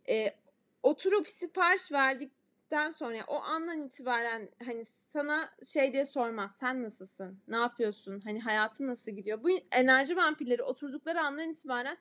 Ee, 0.09 0.35
oturup 0.83 1.29
sipariş 1.29 1.91
verdik 1.91 2.31
den 2.71 2.91
sonra 2.91 3.23
o 3.27 3.35
andan 3.35 3.81
itibaren 3.81 4.49
hani 4.65 4.85
sana 4.85 5.49
şey 5.73 5.93
diye 5.93 6.05
sormaz. 6.05 6.55
Sen 6.55 6.83
nasılsın? 6.83 7.39
Ne 7.47 7.55
yapıyorsun? 7.55 8.19
Hani 8.19 8.41
hayatın 8.41 8.87
nasıl 8.87 9.11
gidiyor? 9.11 9.43
Bu 9.43 9.49
enerji 9.71 10.15
vampirleri 10.15 10.63
oturdukları 10.63 11.21
andan 11.21 11.49
itibaren 11.49 11.97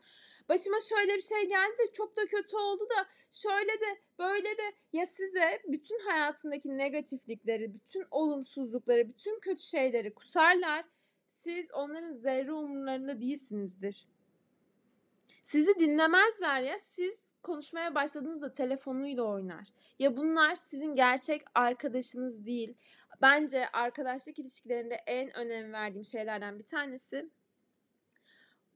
başıma 0.48 0.76
şöyle 0.88 1.16
bir 1.16 1.22
şey 1.22 1.48
geldi 1.48 1.92
çok 1.92 2.16
da 2.16 2.26
kötü 2.26 2.56
oldu 2.56 2.88
da 2.90 3.06
şöyle 3.30 3.72
de 3.72 4.00
böyle 4.18 4.48
de 4.48 4.72
ya 4.92 5.06
size 5.06 5.62
bütün 5.68 5.98
hayatındaki 5.98 6.78
negatiflikleri, 6.78 7.74
bütün 7.74 8.04
olumsuzlukları, 8.10 9.08
bütün 9.08 9.40
kötü 9.40 9.62
şeyleri 9.62 10.14
kusarlar. 10.14 10.84
Siz 11.28 11.72
onların 11.72 12.12
zerre 12.12 12.52
umurlarında 12.52 13.20
değilsinizdir. 13.20 14.08
Sizi 15.44 15.74
dinlemezler 15.80 16.60
ya 16.60 16.78
siz 16.78 17.27
konuşmaya 17.42 17.94
başladığınızda 17.94 18.52
telefonuyla 18.52 19.22
oynar. 19.22 19.66
Ya 19.98 20.16
bunlar 20.16 20.56
sizin 20.56 20.94
gerçek 20.94 21.42
arkadaşınız 21.54 22.46
değil. 22.46 22.74
Bence 23.22 23.68
arkadaşlık 23.68 24.38
ilişkilerinde 24.38 24.94
en 24.94 25.36
önem 25.36 25.72
verdiğim 25.72 26.04
şeylerden 26.04 26.58
bir 26.58 26.64
tanesi 26.64 27.30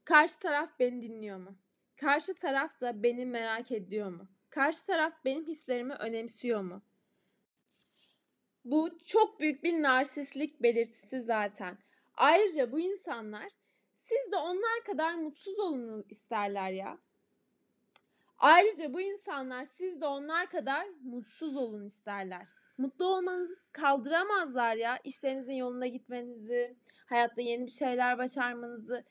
karşı 0.05 0.39
taraf 0.39 0.69
beni 0.79 1.01
dinliyor 1.01 1.37
mu? 1.37 1.55
Karşı 1.95 2.33
taraf 2.33 2.81
da 2.81 3.03
beni 3.03 3.25
merak 3.25 3.71
ediyor 3.71 4.09
mu? 4.09 4.27
Karşı 4.49 4.85
taraf 4.85 5.13
benim 5.25 5.47
hislerimi 5.47 5.93
önemsiyor 5.93 6.61
mu? 6.61 6.81
Bu 8.65 8.97
çok 9.05 9.39
büyük 9.39 9.63
bir 9.63 9.81
narsistlik 9.81 10.61
belirtisi 10.63 11.21
zaten. 11.21 11.77
Ayrıca 12.15 12.71
bu 12.71 12.79
insanlar 12.79 13.49
siz 13.95 14.31
de 14.31 14.35
onlar 14.35 14.83
kadar 14.85 15.13
mutsuz 15.13 15.59
olun 15.59 16.05
isterler 16.09 16.71
ya. 16.71 16.97
Ayrıca 18.43 18.93
bu 18.93 19.01
insanlar 19.01 19.65
siz 19.65 20.01
de 20.01 20.05
onlar 20.05 20.49
kadar 20.49 20.87
mutsuz 21.03 21.55
olun 21.55 21.85
isterler. 21.85 22.47
Mutlu 22.77 23.05
olmanızı 23.05 23.71
kaldıramazlar 23.71 24.75
ya. 24.75 24.99
İşlerinizin 25.03 25.53
yolunda 25.53 25.87
gitmenizi, 25.87 26.75
hayatta 27.05 27.41
yeni 27.41 27.65
bir 27.65 27.71
şeyler 27.71 28.17
başarmanızı. 28.17 29.03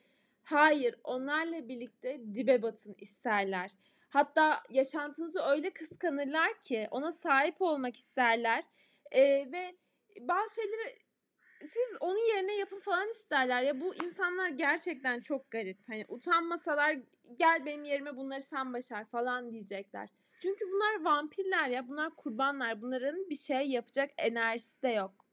Hayır, 0.43 0.95
onlarla 1.03 1.67
birlikte 1.67 2.19
dibe 2.35 2.61
batın 2.61 2.95
isterler. 2.99 3.71
Hatta 4.09 4.63
yaşantınızı 4.69 5.41
öyle 5.41 5.69
kıskanırlar 5.73 6.59
ki 6.59 6.87
ona 6.91 7.11
sahip 7.11 7.61
olmak 7.61 7.95
isterler. 7.95 8.63
Ee, 9.11 9.51
ve 9.51 9.75
bazı 10.19 10.55
şeyleri 10.55 10.95
siz 11.65 11.97
onun 11.99 12.35
yerine 12.35 12.55
yapın 12.55 12.79
falan 12.79 13.09
isterler 13.09 13.61
ya 13.61 13.81
bu 13.81 13.95
insanlar 13.95 14.49
gerçekten 14.49 15.19
çok 15.19 15.51
garip. 15.51 15.77
Hani 15.87 16.05
utanmasalar 16.07 16.97
gel 17.39 17.65
benim 17.65 17.83
yerime 17.83 18.17
bunları 18.17 18.43
sen 18.43 18.73
başar 18.73 19.05
falan 19.05 19.51
diyecekler. 19.51 20.09
Çünkü 20.39 20.65
bunlar 20.71 21.03
vampirler 21.03 21.69
ya 21.69 21.87
bunlar 21.87 22.15
kurbanlar 22.15 22.81
bunların 22.81 23.29
bir 23.29 23.35
şey 23.35 23.69
yapacak 23.69 24.11
enerjisi 24.17 24.81
de 24.81 24.89
yok. 24.89 25.25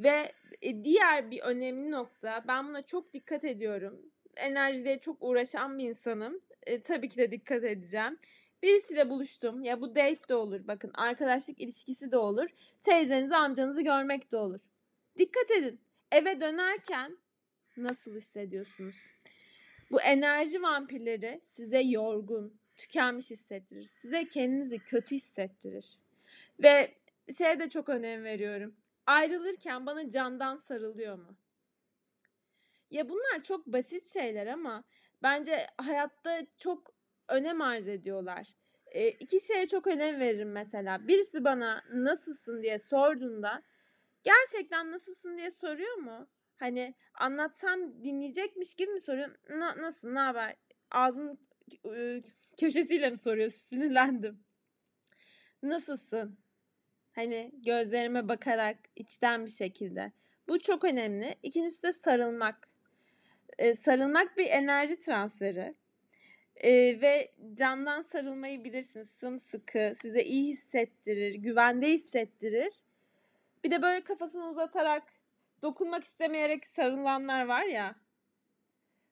Ve 0.00 0.32
e, 0.62 0.84
diğer 0.84 1.30
bir 1.30 1.40
önemli 1.40 1.90
nokta 1.90 2.44
ben 2.48 2.68
buna 2.68 2.82
çok 2.82 3.12
dikkat 3.14 3.44
ediyorum. 3.44 4.02
Enerjide 4.36 4.98
çok 4.98 5.16
uğraşan 5.20 5.78
bir 5.78 5.88
insanım. 5.88 6.40
E, 6.66 6.82
tabii 6.82 7.08
ki 7.08 7.16
de 7.16 7.30
dikkat 7.30 7.64
edeceğim. 7.64 8.18
Birisiyle 8.62 9.10
buluştum. 9.10 9.62
Ya 9.62 9.80
bu 9.80 9.88
date 9.90 10.28
de 10.28 10.34
olur. 10.34 10.60
Bakın 10.66 10.90
arkadaşlık 10.94 11.60
ilişkisi 11.60 12.12
de 12.12 12.16
olur. 12.16 12.48
Teyzenizi, 12.82 13.36
amcanızı 13.36 13.82
görmek 13.82 14.32
de 14.32 14.36
olur. 14.36 14.60
Dikkat 15.18 15.50
edin. 15.50 15.80
Eve 16.12 16.40
dönerken 16.40 17.18
nasıl 17.76 18.16
hissediyorsunuz? 18.16 18.96
Bu 19.90 20.00
enerji 20.00 20.62
vampirleri 20.62 21.40
size 21.42 21.80
yorgun, 21.80 22.60
tükenmiş 22.76 23.30
hissettirir. 23.30 23.84
Size 23.84 24.28
kendinizi 24.28 24.78
kötü 24.78 25.16
hissettirir. 25.16 25.98
Ve 26.62 26.94
şeye 27.38 27.60
de 27.60 27.68
çok 27.68 27.88
önem 27.88 28.24
veriyorum. 28.24 28.76
Ayrılırken 29.06 29.86
bana 29.86 30.10
candan 30.10 30.56
sarılıyor 30.56 31.18
mu? 31.18 31.36
Ya 32.90 33.08
bunlar 33.08 33.42
çok 33.42 33.66
basit 33.66 34.06
şeyler 34.06 34.46
ama 34.46 34.84
bence 35.22 35.66
hayatta 35.78 36.46
çok 36.58 36.94
önem 37.28 37.60
arz 37.60 37.88
ediyorlar. 37.88 38.48
E, 38.86 39.08
iki 39.08 39.40
şeye 39.40 39.68
çok 39.68 39.86
önem 39.86 40.20
veririm 40.20 40.52
mesela. 40.52 41.08
Birisi 41.08 41.44
bana 41.44 41.84
nasılsın 41.92 42.62
diye 42.62 42.78
sorduğunda 42.78 43.62
gerçekten 44.22 44.90
nasılsın 44.92 45.36
diye 45.36 45.50
soruyor 45.50 45.94
mu? 45.94 46.28
Hani 46.56 46.94
anlatsam 47.14 48.04
dinleyecekmiş 48.04 48.74
gibi 48.74 48.90
mi 48.90 49.00
soruyor? 49.00 49.30
Na, 49.50 49.76
nasıl, 49.82 50.08
ne 50.10 50.18
haber? 50.18 50.56
Ağzın 50.90 51.38
e, 51.96 52.22
köşesiyle 52.60 53.10
mi 53.10 53.18
soruyorsun? 53.18 53.60
Sinirlendim. 53.60 54.44
Nasılsın? 55.62 56.38
Hani 57.12 57.52
gözlerime 57.54 58.28
bakarak 58.28 58.76
içten 58.96 59.44
bir 59.44 59.50
şekilde. 59.50 60.12
Bu 60.48 60.58
çok 60.58 60.84
önemli. 60.84 61.34
İkincisi 61.42 61.82
de 61.82 61.92
sarılmak. 61.92 62.68
Ee, 63.58 63.74
sarılmak 63.74 64.38
bir 64.38 64.46
enerji 64.46 65.00
transferi. 65.00 65.74
Ee, 66.56 67.00
ve 67.00 67.32
candan 67.54 68.02
sarılmayı 68.02 68.64
bilirsiniz. 68.64 69.10
Sımsıkı, 69.10 69.92
size 69.96 70.22
iyi 70.22 70.52
hissettirir, 70.52 71.34
güvende 71.34 71.88
hissettirir. 71.88 72.72
Bir 73.64 73.70
de 73.70 73.82
böyle 73.82 74.04
kafasını 74.04 74.48
uzatarak 74.48 75.02
dokunmak 75.62 76.04
istemeyerek 76.04 76.66
sarılanlar 76.66 77.46
var 77.46 77.64
ya. 77.64 77.94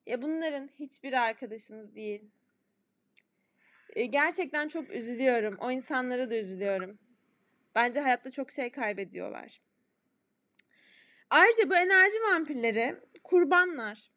Ya 0.07 0.23
bunların 0.23 0.69
hiçbir 0.79 1.13
arkadaşınız 1.13 1.95
değil. 1.95 2.31
E, 3.91 4.07
gerçekten 4.07 4.69
çok 4.69 4.91
üzülüyorum. 4.91 5.57
O 5.61 5.71
insanlara 5.71 6.31
da 6.31 6.35
üzülüyorum. 6.35 6.99
Bence 7.75 8.01
hayatta 8.01 8.31
çok 8.31 8.51
şey 8.51 8.71
kaybediyorlar. 8.71 9.61
Ayrıca 11.31 11.71
bu 11.71 11.77
enerji 11.77 12.17
vampirleri 12.23 12.97
kurbanlar. 13.25 14.11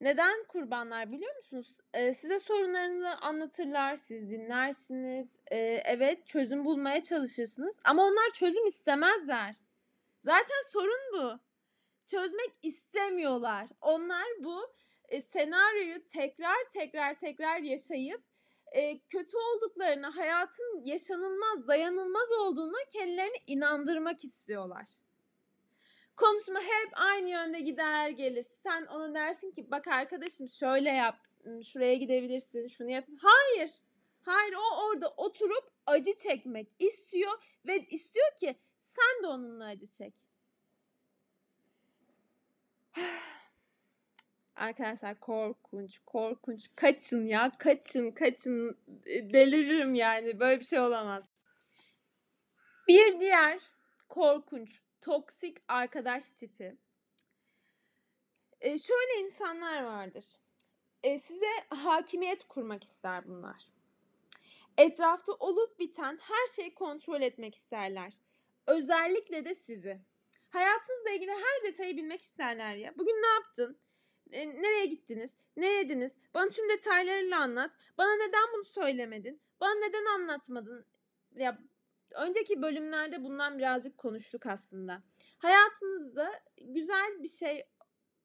Neden 0.00 0.44
kurbanlar 0.48 1.12
biliyor 1.12 1.36
musunuz? 1.36 1.78
Ee, 1.94 2.14
size 2.14 2.38
sorunlarını 2.38 3.20
anlatırlar, 3.20 3.96
siz 3.96 4.30
dinlersiniz. 4.30 5.38
Ee, 5.50 5.56
evet 5.84 6.26
çözüm 6.26 6.64
bulmaya 6.64 7.02
çalışırsınız 7.02 7.80
ama 7.84 8.04
onlar 8.04 8.30
çözüm 8.34 8.66
istemezler. 8.66 9.54
Zaten 10.24 10.62
sorun 10.68 11.12
bu. 11.12 11.38
Çözmek 12.06 12.50
istemiyorlar. 12.62 13.68
Onlar 13.80 14.26
bu 14.40 14.72
e, 15.08 15.22
senaryoyu 15.22 16.06
tekrar 16.06 16.68
tekrar 16.72 17.18
tekrar 17.18 17.58
yaşayıp 17.58 18.22
e, 18.72 18.98
kötü 18.98 19.36
olduklarını, 19.36 20.06
hayatın 20.06 20.82
yaşanılmaz, 20.84 21.68
dayanılmaz 21.68 22.32
olduğuna 22.32 22.78
kendilerini 22.92 23.36
inandırmak 23.46 24.24
istiyorlar. 24.24 24.86
Konuşma 26.16 26.60
hep 26.60 26.90
aynı 26.92 27.28
yönde 27.28 27.60
gider 27.60 28.08
gelir. 28.08 28.46
Sen 28.62 28.86
ona 28.86 29.14
dersin 29.14 29.50
ki 29.50 29.70
bak 29.70 29.86
arkadaşım 29.86 30.48
şöyle 30.48 30.90
yap, 30.90 31.18
şuraya 31.64 31.94
gidebilirsin, 31.94 32.66
şunu 32.66 32.90
yap. 32.90 33.04
Hayır. 33.20 33.70
Hayır 34.22 34.54
o 34.54 34.86
orada 34.86 35.08
oturup 35.16 35.70
acı 35.86 36.16
çekmek 36.16 36.68
istiyor 36.78 37.32
ve 37.66 37.86
istiyor 37.86 38.36
ki 38.40 38.58
sen 38.88 39.22
de 39.22 39.26
onunla 39.26 39.64
acı 39.64 39.86
çek. 39.86 40.14
Arkadaşlar 44.56 45.20
korkunç, 45.20 45.98
korkunç. 46.06 46.68
Kaçın 46.76 47.26
ya, 47.26 47.52
kaçın, 47.58 48.10
kaçın. 48.10 48.78
Deliririm 49.06 49.94
yani. 49.94 50.40
Böyle 50.40 50.60
bir 50.60 50.64
şey 50.64 50.80
olamaz. 50.80 51.24
Bir 52.88 53.20
diğer 53.20 53.60
korkunç, 54.08 54.82
toksik 55.00 55.56
arkadaş 55.68 56.30
tipi. 56.30 56.76
E, 58.60 58.78
şöyle 58.78 59.20
insanlar 59.24 59.82
vardır. 59.82 60.24
E, 61.02 61.18
size 61.18 61.66
hakimiyet 61.68 62.44
kurmak 62.44 62.84
ister 62.84 63.28
bunlar. 63.28 63.66
Etrafta 64.78 65.32
olup 65.32 65.78
biten 65.78 66.18
her 66.22 66.46
şeyi 66.56 66.74
kontrol 66.74 67.22
etmek 67.22 67.54
isterler. 67.54 68.14
Özellikle 68.68 69.44
de 69.44 69.54
sizi. 69.54 70.00
Hayatınızla 70.48 71.10
ilgili 71.10 71.30
her 71.30 71.72
detayı 71.72 71.96
bilmek 71.96 72.22
isterler 72.22 72.74
ya. 72.74 72.98
Bugün 72.98 73.22
ne 73.22 73.26
yaptın? 73.26 73.78
E, 74.30 74.48
nereye 74.48 74.86
gittiniz? 74.86 75.36
Ne 75.56 75.66
yediniz? 75.66 76.16
Bana 76.34 76.48
tüm 76.48 76.68
detaylarıyla 76.68 77.40
anlat. 77.40 77.70
Bana 77.98 78.14
neden 78.16 78.52
bunu 78.54 78.64
söylemedin? 78.64 79.42
Bana 79.60 79.74
neden 79.74 80.04
anlatmadın? 80.04 80.86
Ya 81.36 81.58
önceki 82.14 82.62
bölümlerde 82.62 83.24
bundan 83.24 83.58
birazcık 83.58 83.98
konuştuk 83.98 84.46
aslında. 84.46 85.02
Hayatınızda 85.38 86.40
güzel 86.56 87.22
bir 87.22 87.28
şey 87.28 87.64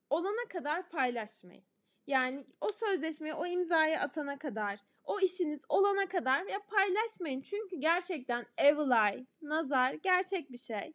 olana 0.10 0.48
kadar 0.50 0.90
paylaşmayın. 0.90 1.66
Yani 2.08 2.46
o 2.62 2.72
sözleşmeyi, 2.72 3.34
o 3.34 3.46
imzayı 3.46 4.00
atana 4.00 4.38
kadar, 4.38 4.80
o 5.04 5.20
işiniz 5.20 5.66
olana 5.70 6.06
kadar 6.08 6.46
ya 6.46 6.60
paylaşmayın. 6.60 7.42
Çünkü 7.42 7.76
gerçekten 7.76 8.46
evil 8.58 9.14
eye, 9.14 9.26
nazar 9.42 9.94
gerçek 9.94 10.52
bir 10.52 10.58
şey. 10.58 10.94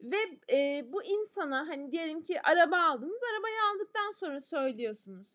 Ve 0.00 0.16
e, 0.56 0.84
bu 0.92 1.04
insana 1.04 1.68
hani 1.68 1.92
diyelim 1.92 2.22
ki 2.22 2.42
araba 2.42 2.78
aldınız, 2.78 3.20
arabayı 3.34 3.56
aldıktan 3.72 4.10
sonra 4.10 4.40
söylüyorsunuz. 4.40 5.28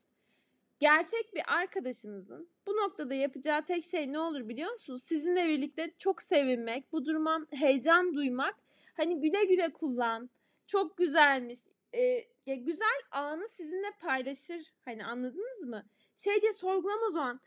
Gerçek 0.80 1.36
bir 1.36 1.44
arkadaşınızın 1.48 2.50
bu 2.68 2.78
noktada 2.78 3.14
yapacağı 3.14 3.66
tek 3.66 3.84
şey 3.84 4.14
ne 4.14 4.20
olur 4.20 4.50
biliyor 4.50 4.72
musunuz? 4.72 5.04
Sizinle 5.04 5.48
birlikte 5.48 5.92
çok 5.98 6.22
sevinmek, 6.22 6.92
bu 6.92 7.06
duruma 7.06 7.48
heyecan 7.52 8.14
duymak. 8.14 8.56
Hani 8.98 9.20
güle 9.20 9.46
güle 9.46 9.74
kullan, 9.74 10.30
çok 10.68 10.98
güzelmiş. 10.98 11.60
E, 11.96 12.20
ya 12.50 12.56
güzel 12.56 13.02
anı 13.12 13.48
sizinle 13.48 13.92
paylaşır. 14.00 14.74
Hani 14.86 15.06
anladınız 15.06 15.64
mı? 15.64 15.86
Şey 16.16 16.42
diye 16.42 16.54
sorgulamaz 16.54 17.16
o 17.16 17.20
an. 17.20 17.42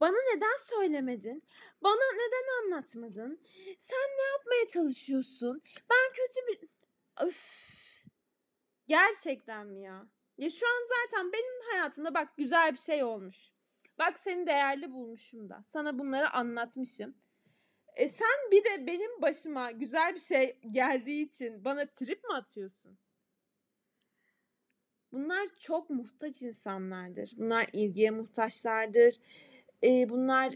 Bana 0.00 0.16
neden 0.34 0.56
söylemedin? 0.58 1.44
Bana 1.82 2.12
neden 2.14 2.64
anlatmadın? 2.64 3.40
Sen 3.78 4.08
ne 4.18 4.22
yapmaya 4.22 4.66
çalışıyorsun? 4.66 5.62
Ben 5.90 6.12
kötü 6.12 6.46
bir... 6.46 6.68
Öf. 7.20 7.66
Gerçekten 8.86 9.66
mi 9.66 9.82
ya? 9.82 10.06
Ya 10.38 10.50
şu 10.50 10.66
an 10.66 10.84
zaten 10.88 11.32
benim 11.32 11.70
hayatımda 11.70 12.14
bak 12.14 12.36
güzel 12.36 12.72
bir 12.72 12.78
şey 12.78 13.04
olmuş. 13.04 13.52
Bak 13.98 14.18
seni 14.18 14.46
değerli 14.46 14.92
bulmuşum 14.92 15.48
da. 15.50 15.62
Sana 15.64 15.98
bunları 15.98 16.30
anlatmışım. 16.30 17.14
E 17.96 18.08
sen 18.08 18.50
bir 18.50 18.64
de 18.64 18.86
benim 18.86 19.22
başıma 19.22 19.70
güzel 19.70 20.14
bir 20.14 20.20
şey 20.20 20.60
geldiği 20.70 21.26
için 21.26 21.64
bana 21.64 21.86
trip 21.86 22.24
mi 22.24 22.34
atıyorsun? 22.34 22.98
Bunlar 25.16 25.48
çok 25.60 25.90
muhtaç 25.90 26.42
insanlardır. 26.42 27.30
Bunlar 27.36 27.66
ilgiye 27.72 28.10
muhtaçlardır 28.10 29.14
e, 29.84 30.08
bunlar 30.08 30.52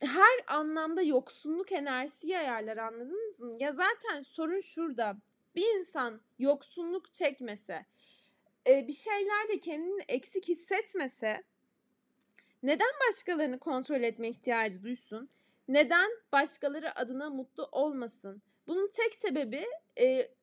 her 0.00 0.44
anlamda 0.46 1.02
yoksunluk 1.02 1.72
enerjisi 1.72 2.28
yayarlar 2.28 2.76
anladınız 2.76 3.40
mı? 3.40 3.56
Ya 3.58 3.72
zaten 3.72 4.22
sorun 4.22 4.60
şurada. 4.60 5.16
Bir 5.54 5.78
insan 5.78 6.20
yoksunluk 6.38 7.12
çekmese, 7.12 7.86
bir 8.66 8.92
şeylerde 8.92 9.58
kendini 9.60 10.02
eksik 10.08 10.48
hissetmese 10.48 11.42
neden 12.62 12.92
başkalarını 13.08 13.58
kontrol 13.58 14.02
etme 14.02 14.28
ihtiyacı 14.28 14.82
duysun? 14.82 15.28
Neden 15.68 16.10
başkaları 16.32 16.98
adına 16.98 17.30
mutlu 17.30 17.68
olmasın? 17.72 18.42
Bunun 18.66 18.90
tek 18.90 19.14
sebebi 19.14 19.64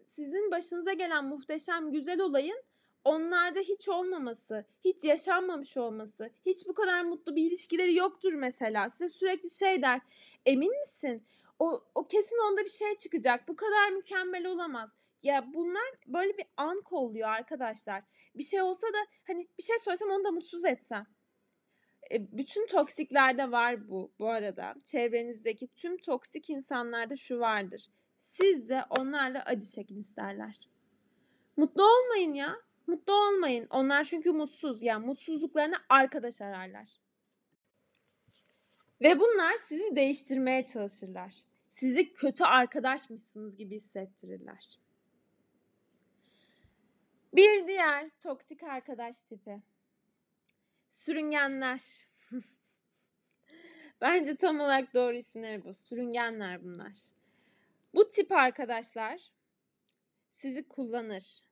sizin 0.06 0.51
başınıza 0.51 0.93
gelen 0.93 1.25
muhteşem 1.25 1.91
güzel 1.91 2.19
olayın 2.19 2.63
onlarda 3.06 3.60
hiç 3.60 3.89
olmaması, 3.89 4.65
hiç 4.86 5.04
yaşanmamış 5.04 5.78
olması, 5.78 6.32
hiç 6.46 6.68
bu 6.68 6.74
kadar 6.74 7.04
mutlu 7.04 7.36
bir 7.36 7.48
ilişkileri 7.48 7.96
yoktur 7.96 8.34
mesela. 8.34 8.89
Size 8.89 9.10
sürekli 9.10 9.50
şey 9.50 9.82
der, 9.82 10.02
emin 10.46 10.80
misin? 10.80 11.24
O, 11.60 11.84
o 11.96 12.08
kesin 12.08 12.52
onda 12.52 12.63
bir 12.63 12.70
şey 12.70 12.98
çıkacak. 12.98 13.48
Bu 13.48 13.56
kadar 13.56 13.89
mükemmel 13.89 14.46
olamaz. 14.46 14.89
Ya 15.24 15.54
bunlar 15.54 15.84
böyle 16.08 16.38
bir 16.38 16.46
an 16.58 16.78
kolluyor 16.78 17.30
arkadaşlar. 17.30 18.04
Bir 18.36 18.44
şey 18.44 18.62
olsa 18.62 18.88
da 18.88 18.98
hani 19.28 19.48
bir 19.58 19.63
şey 19.63 19.80
söylesem 19.80 20.10
onu 20.10 20.24
da 20.24 20.32
mutsuz 20.32 20.65
etsem. 20.65 21.08
E, 22.12 22.38
bütün 22.38 22.68
toksiklerde 22.68 23.52
var 23.52 23.89
bu 23.89 24.12
bu 24.20 24.30
arada. 24.30 24.76
Çevrenizdeki 24.84 25.68
tüm 25.68 25.98
toksik 25.98 26.50
insanlarda 26.50 27.15
şu 27.15 27.39
vardır. 27.39 27.88
Siz 28.20 28.70
de 28.70 28.84
onlarla 28.89 29.44
acı 29.46 29.65
çekin 29.65 30.00
isterler. 30.00 30.60
Mutlu 31.58 31.84
olmayın 31.84 32.34
ya. 32.34 32.56
Mutlu 32.88 33.13
olmayın. 33.13 33.67
Onlar 33.69 34.04
çünkü 34.04 34.32
mutsuz. 34.32 34.84
Yani 34.84 35.06
mutsuzluklarına 35.06 35.78
arkadaş 35.89 36.41
ararlar. 36.41 36.89
Ve 39.02 39.19
bunlar 39.19 39.58
sizi 39.58 39.95
değiştirmeye 39.95 40.65
çalışırlar. 40.65 41.36
Sizi 41.67 42.13
kötü 42.13 42.43
arkadaşmışsınız 42.43 43.56
gibi 43.56 43.76
hissettirirler. 43.76 44.80
Bir 47.34 47.67
diğer 47.67 48.10
toksik 48.10 48.63
arkadaş 48.63 49.24
tipi. 49.24 49.62
Sürüngenler. 50.89 52.08
Bence 54.02 54.36
tam 54.36 54.60
olarak 54.60 54.93
doğru 54.93 55.15
isimleri 55.15 55.63
bu. 55.63 55.74
Sürüngenler 55.74 56.63
bunlar. 56.63 56.98
Bu 57.93 58.10
tip 58.10 58.32
arkadaşlar 58.32 59.32
sizi 60.32 60.67
kullanır. 60.67 61.43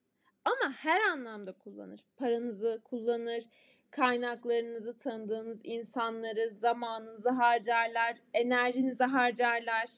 Ama 0.46 0.74
her 0.74 1.02
anlamda 1.02 1.52
kullanır. 1.52 2.00
Paranızı 2.18 2.82
kullanır, 2.84 3.44
kaynaklarınızı 3.92 4.98
tanıdığınız 4.98 5.62
insanları, 5.64 6.50
zamanınızı 6.50 7.30
harcarlar, 7.30 8.18
enerjinizi 8.34 9.04
harcarlar. 9.04 9.90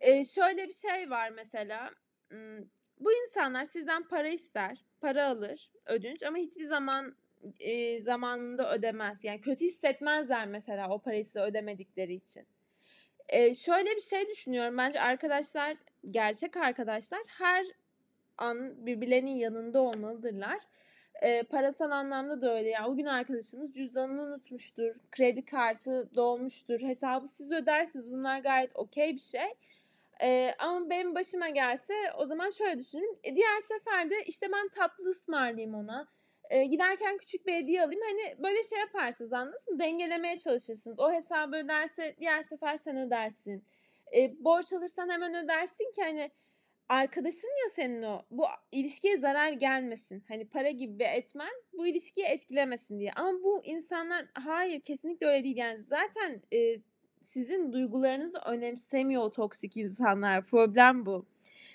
Ee, 0.00 0.24
şöyle 0.24 0.68
bir 0.68 0.72
şey 0.72 1.10
var 1.10 1.30
mesela. 1.30 1.90
Bu 3.00 3.12
insanlar 3.12 3.64
sizden 3.64 4.02
para 4.02 4.28
ister, 4.28 4.84
para 5.00 5.28
alır, 5.28 5.70
ödünç 5.86 6.22
ama 6.22 6.36
hiçbir 6.36 6.64
zaman 6.64 7.16
e, 7.60 8.00
zamanında 8.00 8.74
ödemez. 8.74 9.24
Yani 9.24 9.40
kötü 9.40 9.64
hissetmezler 9.64 10.46
mesela 10.46 10.90
o 10.90 10.98
parayı 10.98 11.24
size 11.24 11.40
ödemedikleri 11.40 12.14
için. 12.14 12.46
E, 13.28 13.54
şöyle 13.54 13.96
bir 13.96 14.00
şey 14.00 14.28
düşünüyorum. 14.28 14.78
Bence 14.78 15.00
arkadaşlar, 15.00 15.76
gerçek 16.10 16.56
arkadaşlar 16.56 17.20
her 17.26 17.66
an 18.38 18.86
birbirlerinin 18.86 19.34
yanında 19.34 19.80
olmalıdırlar. 19.80 20.58
E, 21.22 21.42
parasal 21.42 21.90
anlamda 21.90 22.42
da 22.42 22.54
öyle. 22.54 22.68
Yani 22.68 22.88
o 22.88 22.96
gün 22.96 23.06
arkadaşınız 23.06 23.74
cüzdanını 23.74 24.22
unutmuştur, 24.22 24.96
kredi 25.12 25.44
kartı 25.44 26.08
dolmuştur, 26.14 26.80
hesabı 26.80 27.28
siz 27.28 27.52
ödersiniz. 27.52 28.12
Bunlar 28.12 28.38
gayet 28.38 28.76
okey 28.76 29.14
bir 29.14 29.20
şey. 29.20 29.54
Ee, 30.22 30.54
ama 30.58 30.90
benim 30.90 31.14
başıma 31.14 31.48
gelse 31.48 31.94
o 32.16 32.24
zaman 32.24 32.50
şöyle 32.50 32.78
düşünün. 32.78 33.18
E, 33.24 33.36
diğer 33.36 33.60
seferde 33.60 34.14
işte 34.26 34.46
ben 34.52 34.68
tatlı 34.68 35.08
ısmarlayayım 35.08 35.74
ona. 35.74 36.08
E, 36.50 36.64
giderken 36.64 37.18
küçük 37.18 37.46
bir 37.46 37.54
hediye 37.54 37.82
alayım. 37.82 38.02
Hani 38.02 38.36
böyle 38.42 38.62
şey 38.62 38.78
yaparsınız 38.78 39.32
anladınız 39.32 39.68
mı? 39.68 39.78
Dengelemeye 39.78 40.38
çalışırsınız. 40.38 41.00
O 41.00 41.12
hesabı 41.12 41.56
öderse 41.56 42.16
diğer 42.20 42.42
sefer 42.42 42.76
sen 42.76 42.96
ödersin. 42.96 43.64
E, 44.16 44.44
borç 44.44 44.72
alırsan 44.72 45.08
hemen 45.08 45.44
ödersin 45.44 45.92
ki 45.92 46.02
hani 46.02 46.30
arkadaşın 46.88 47.48
ya 47.62 47.68
senin 47.70 48.02
o. 48.02 48.22
Bu 48.30 48.44
ilişkiye 48.72 49.16
zarar 49.16 49.52
gelmesin. 49.52 50.24
Hani 50.28 50.48
para 50.48 50.70
gibi 50.70 50.98
bir 50.98 51.04
etmen 51.04 51.52
bu 51.72 51.86
ilişkiyi 51.86 52.26
etkilemesin 52.26 53.00
diye. 53.00 53.12
Ama 53.12 53.42
bu 53.42 53.64
insanlar 53.64 54.26
hayır 54.34 54.80
kesinlikle 54.80 55.26
öyle 55.26 55.44
değil. 55.44 55.56
Yani 55.56 55.82
zaten 55.82 56.42
e, 56.52 56.76
sizin 57.22 57.72
duygularınızı 57.72 58.38
önemsemiyor 58.38 59.22
o 59.22 59.30
toksik 59.30 59.76
insanlar. 59.76 60.46
Problem 60.46 61.06
bu. 61.06 61.26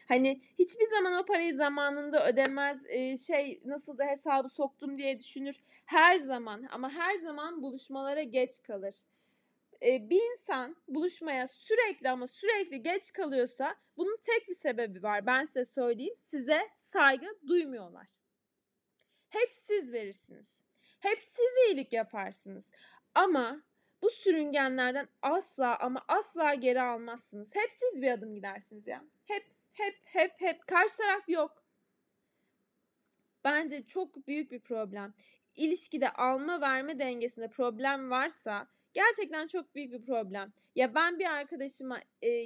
Hani 0.08 0.40
hiçbir 0.60 0.86
zaman 0.86 1.24
o 1.24 1.26
parayı 1.26 1.56
zamanında 1.56 2.28
ödemez. 2.28 2.86
E, 2.90 3.18
şey 3.18 3.62
nasıl 3.66 3.98
da 3.98 4.06
hesabı 4.06 4.50
soktum 4.50 4.98
diye 4.98 5.20
düşünür. 5.20 5.56
Her 5.86 6.18
zaman 6.18 6.68
ama 6.72 6.90
her 6.90 7.16
zaman 7.16 7.62
buluşmalara 7.62 8.24
geç 8.24 8.62
kalır 8.64 8.96
bir 9.84 10.32
insan 10.32 10.76
buluşmaya 10.88 11.48
sürekli 11.48 12.10
ama 12.10 12.28
sürekli 12.28 12.82
geç 12.82 13.12
kalıyorsa 13.14 13.76
bunun 13.98 14.18
tek 14.22 14.50
bir 14.50 14.54
sebebi 14.54 15.04
var. 15.04 15.26
Ben 15.26 15.46
size 15.46 15.66
söyleyeyim. 15.66 16.16
Size 16.20 16.70
saygı 16.78 17.28
duymuyorlar. 17.48 18.08
Hep 19.30 19.54
siz 19.54 19.94
verirsiniz. 19.94 20.62
Hep 21.00 21.22
siz 21.22 21.52
iyilik 21.68 21.94
yaparsınız. 21.94 22.72
Ama 23.16 23.64
bu 24.02 24.10
sürüngenlerden 24.10 25.08
asla 25.22 25.80
ama 25.80 26.06
asla 26.08 26.54
geri 26.54 26.82
almazsınız. 26.82 27.56
Hep 27.56 27.72
siz 27.72 28.02
bir 28.02 28.12
adım 28.12 28.36
gidersiniz 28.36 28.88
ya. 28.88 29.04
Hep 29.26 29.44
hep 29.72 29.96
hep 30.04 30.32
hep 30.38 30.68
karşı 30.68 30.98
taraf 30.98 31.30
yok. 31.30 31.64
Bence 33.44 33.88
çok 33.88 34.28
büyük 34.28 34.52
bir 34.52 34.60
problem. 34.60 35.14
İlişkide 35.56 36.14
alma 36.14 36.62
verme 36.62 37.00
dengesinde 37.00 37.48
problem 37.48 38.10
varsa 38.10 38.68
gerçekten 38.94 39.48
çok 39.48 39.76
büyük 39.76 39.92
bir 39.94 40.06
problem. 40.06 40.54
Ya 40.76 40.96
ben 40.96 41.20
bir 41.20 41.26
arkadaşıma 41.26 42.00
e, 42.24 42.46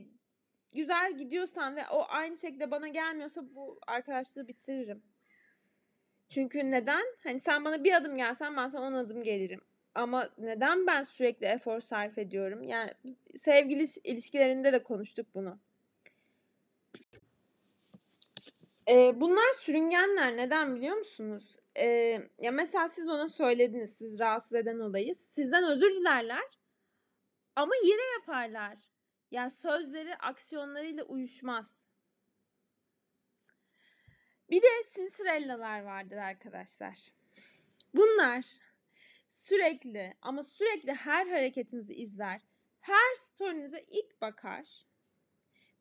güzel 0.76 1.18
gidiyorsam 1.18 1.76
ve 1.76 1.82
o 1.92 2.06
aynı 2.10 2.38
şekilde 2.38 2.72
bana 2.72 2.88
gelmiyorsa 2.88 3.56
bu 3.56 3.80
arkadaşlığı 3.88 4.48
bitiririm. 4.48 5.04
Çünkü 6.30 6.72
neden? 6.72 7.04
Hani 7.24 7.40
sen 7.40 7.66
bana 7.66 7.84
bir 7.84 7.94
adım 7.94 8.18
gelsen 8.18 8.58
ben 8.58 8.68
sana 8.68 8.88
on 8.88 8.94
adım 8.94 9.24
gelirim. 9.24 9.62
Ama 9.96 10.30
neden 10.38 10.88
ben 10.88 11.02
sürekli 11.02 11.46
efor 11.46 11.80
sarf 11.80 12.18
ediyorum? 12.18 12.64
Yani 12.64 12.92
sevgili 13.36 13.84
ilişkilerinde 14.04 14.74
de 14.74 14.84
konuştuk 14.84 15.28
bunu. 15.36 15.60
Ee, 18.90 19.22
bunlar 19.22 19.54
sürüngenler. 19.54 20.38
Neden 20.38 20.76
biliyor 20.76 20.96
musunuz? 20.96 21.60
Ee, 21.78 22.22
ya 22.40 22.52
mesela 22.52 22.90
siz 22.90 23.08
ona 23.08 23.28
söylediniz 23.28 23.98
siz 23.98 24.20
rahatsız 24.20 24.54
eden 24.54 24.80
olayı. 24.80 25.16
Sizden 25.16 25.64
özür 25.64 25.92
dilerler. 25.96 26.44
Ama 27.56 27.74
yine 27.84 28.02
yaparlar. 28.20 28.78
Yani 29.32 29.50
sözleri 29.50 30.16
aksiyonlarıyla 30.16 31.04
uyuşmaz. 31.04 31.84
Bir 34.50 34.62
de 34.62 34.84
sinsirellalar 34.86 35.82
vardır 35.82 36.18
arkadaşlar. 36.18 36.98
Bunlar 37.94 38.46
sürekli 39.30 40.14
ama 40.22 40.44
sürekli 40.44 40.94
her 40.94 41.28
hareketinizi 41.28 41.94
izler. 41.94 42.42
Her 42.80 43.16
story'nize 43.16 43.86
ilk 43.88 44.22
bakar. 44.22 44.87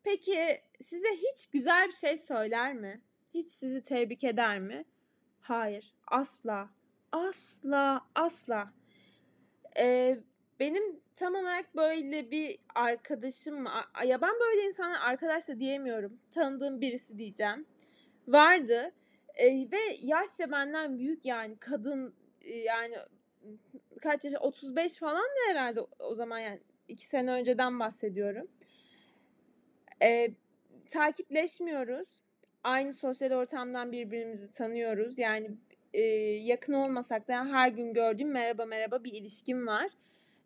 Peki 0.07 0.61
size 0.81 1.09
hiç 1.09 1.47
güzel 1.47 1.87
bir 1.89 1.93
şey 1.93 2.17
söyler 2.17 2.75
mi? 2.75 3.01
Hiç 3.35 3.53
sizi 3.53 3.83
tebrik 3.83 4.25
eder 4.25 4.59
mi? 4.59 4.85
Hayır, 5.41 5.95
asla. 6.07 6.71
Asla, 7.13 8.01
asla. 8.15 8.73
Ee, 9.79 10.19
benim 10.61 11.01
tam 11.17 11.35
olarak 11.35 11.77
böyle 11.77 12.31
bir 12.31 12.59
arkadaşım 12.75 13.65
ya 14.05 14.21
ben 14.21 14.35
böyle 14.41 14.63
insana 14.63 15.01
arkadaş 15.01 15.49
da 15.49 15.61
diyemiyorum. 15.61 16.19
Tanıdığım 16.33 16.81
birisi 16.81 17.19
diyeceğim. 17.19 17.67
Vardı. 18.29 18.93
Ee, 19.35 19.69
ve 19.73 19.99
yaşça 20.01 20.51
benden 20.51 20.99
büyük 20.99 21.25
yani 21.25 21.57
kadın 21.57 22.15
yani 22.65 22.97
kaç 24.03 24.25
yaş 24.25 24.35
35 24.41 24.99
falan 24.99 25.25
da 25.25 25.51
herhalde 25.51 25.81
o 25.99 26.15
zaman 26.15 26.39
yani 26.39 26.61
iki 26.89 27.07
sene 27.07 27.33
önceden 27.33 27.81
bahsediyorum. 27.81 28.49
Ee, 30.03 30.31
takipleşmiyoruz. 30.89 32.21
Aynı 32.65 32.93
sosyal 32.93 33.31
ortamdan 33.33 33.93
birbirimizi 33.93 34.51
tanıyoruz. 34.51 35.19
Yani 35.19 35.51
e, 35.95 36.03
yakın 36.43 36.73
olmasak 36.73 37.29
da 37.29 37.45
her 37.45 37.69
gün 37.69 37.95
gördüğüm 37.95 38.31
merhaba 38.31 38.67
merhaba 38.67 39.05
bir 39.05 39.13
ilişkim 39.13 39.67
var. 39.67 39.91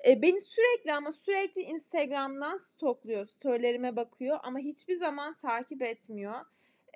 E, 0.07 0.23
beni 0.23 0.41
sürekli 0.41 0.93
ama 0.93 1.13
sürekli 1.13 1.63
Instagram'dan 1.63 2.57
stokluyor. 2.57 3.25
Storylerime 3.25 3.97
bakıyor 3.97 4.39
ama 4.43 4.59
hiçbir 4.59 4.95
zaman 4.95 5.35
takip 5.35 5.83
etmiyor. 5.83 6.41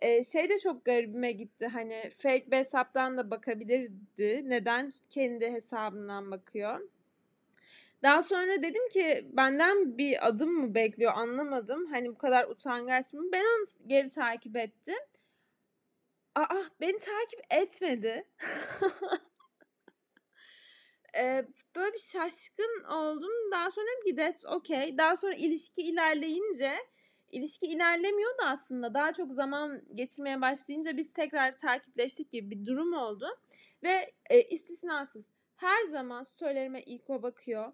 E, 0.03 0.25
şey 0.25 0.49
de 0.49 0.59
çok 0.59 0.85
garibime 0.85 1.33
gitti. 1.33 1.67
Hani 1.67 2.11
fake 2.19 2.51
bir 2.51 2.57
hesaptan 2.57 3.17
da 3.17 3.31
bakabilirdi. 3.31 4.43
Neden 4.51 4.93
kendi 5.11 5.53
hesabından 5.53 6.31
bakıyor? 6.31 6.81
Daha 8.05 8.23
sonra 8.23 8.63
dedim 8.63 8.89
ki 8.89 9.31
benden 9.33 9.99
bir 9.99 10.29
adım 10.29 10.51
mı 10.51 10.75
bekliyor 10.75 11.13
anlamadım. 11.15 11.87
Hani 11.87 12.09
bu 12.09 12.19
kadar 12.19 12.49
utangaç 12.49 13.13
mı? 13.13 13.23
Ben 13.33 13.45
onu 13.45 13.65
geri 13.87 14.09
takip 14.09 14.57
ettim. 14.57 14.99
Aa 16.35 16.63
beni 16.81 16.99
takip 16.99 17.41
etmedi. 17.51 18.29
ee, 21.17 21.45
böyle 21.77 21.93
bir 21.93 21.99
şaşkın 21.99 22.85
oldum. 22.85 23.33
Daha 23.53 23.71
sonra 23.71 23.87
dedim 23.87 24.11
ki 24.11 24.17
that's 24.17 24.47
okay. 24.47 24.99
Daha 24.99 25.17
sonra 25.17 25.35
ilişki 25.35 25.83
ilerleyince 25.83 26.77
ilişki 27.31 27.67
ilerlemiyordu 27.67 28.43
aslında. 28.45 28.95
Daha 28.95 29.13
çok 29.13 29.33
zaman 29.33 29.83
geçirmeye 29.93 30.41
başlayınca 30.41 30.97
biz 30.97 31.13
tekrar 31.13 31.57
takipleştik 31.57 32.31
gibi 32.31 32.51
bir 32.51 32.67
durum 32.67 32.95
oldu. 32.95 33.27
Ve 33.83 34.13
e, 34.31 34.43
istisnasız 34.43 35.31
her 35.57 35.85
zaman 35.85 36.23
storylerime 36.23 36.83
ilk 36.83 37.11
o 37.11 37.23
bakıyor. 37.23 37.73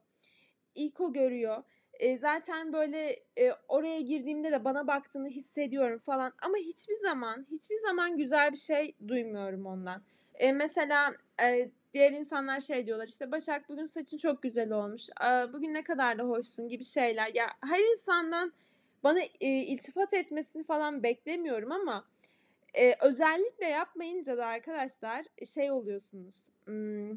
İlk 0.75 1.01
o 1.01 1.13
görüyor. 1.13 1.63
E, 1.93 2.19
zaten 2.19 2.73
böyle 2.73 3.23
e, 3.39 3.53
oraya 3.69 4.01
girdiğimde 4.01 4.53
de 4.53 4.65
bana 4.65 4.87
baktığını 4.87 5.29
hissediyorum 5.29 5.99
falan. 5.99 6.33
Ama 6.43 6.57
hiçbir 6.57 6.95
zaman, 6.95 7.47
hiçbir 7.51 7.77
zaman 7.77 8.17
güzel 8.17 8.53
bir 8.53 8.57
şey 8.57 8.95
duymuyorum 9.09 9.67
ondan. 9.67 10.03
E, 10.35 10.53
mesela 10.53 11.15
e, 11.43 11.71
diğer 11.95 12.13
insanlar 12.13 12.61
şey 12.61 12.87
diyorlar 12.87 13.09
işte 13.09 13.33
Başak 13.33 13.69
bugün 13.69 13.85
saçın 13.85 14.19
çok 14.19 14.43
güzel 14.43 14.73
olmuş. 14.73 15.03
E, 15.09 15.53
bugün 15.53 15.75
ne 15.75 15.85
kadar 15.85 16.19
da 16.19 16.23
hoşsun 16.23 16.69
gibi 16.69 16.85
şeyler. 16.85 17.31
Ya 17.35 17.47
her 17.65 17.91
insandan 17.91 18.53
bana 19.05 19.21
e, 19.41 19.49
iltifat 19.49 20.15
etmesini 20.15 20.65
falan 20.65 21.03
beklemiyorum 21.03 21.73
ama 21.73 22.05
e, 22.75 22.95
özellikle 23.01 23.67
yapmayınca 23.67 24.37
da 24.37 24.47
arkadaşlar 24.47 25.25
şey 25.55 25.71
oluyorsunuz. 25.71 26.49
Hmm, 26.65 27.11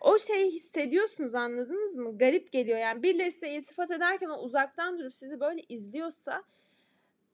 o 0.00 0.18
şeyi 0.18 0.50
hissediyorsunuz 0.50 1.34
anladınız 1.34 1.96
mı? 1.96 2.18
Garip 2.18 2.52
geliyor 2.52 2.78
yani 2.78 3.02
birileri 3.02 3.32
size 3.32 3.50
iltifat 3.50 3.90
ederken 3.90 4.28
o 4.28 4.38
uzaktan 4.38 4.98
durup 4.98 5.14
sizi 5.14 5.40
böyle 5.40 5.62
izliyorsa 5.68 6.42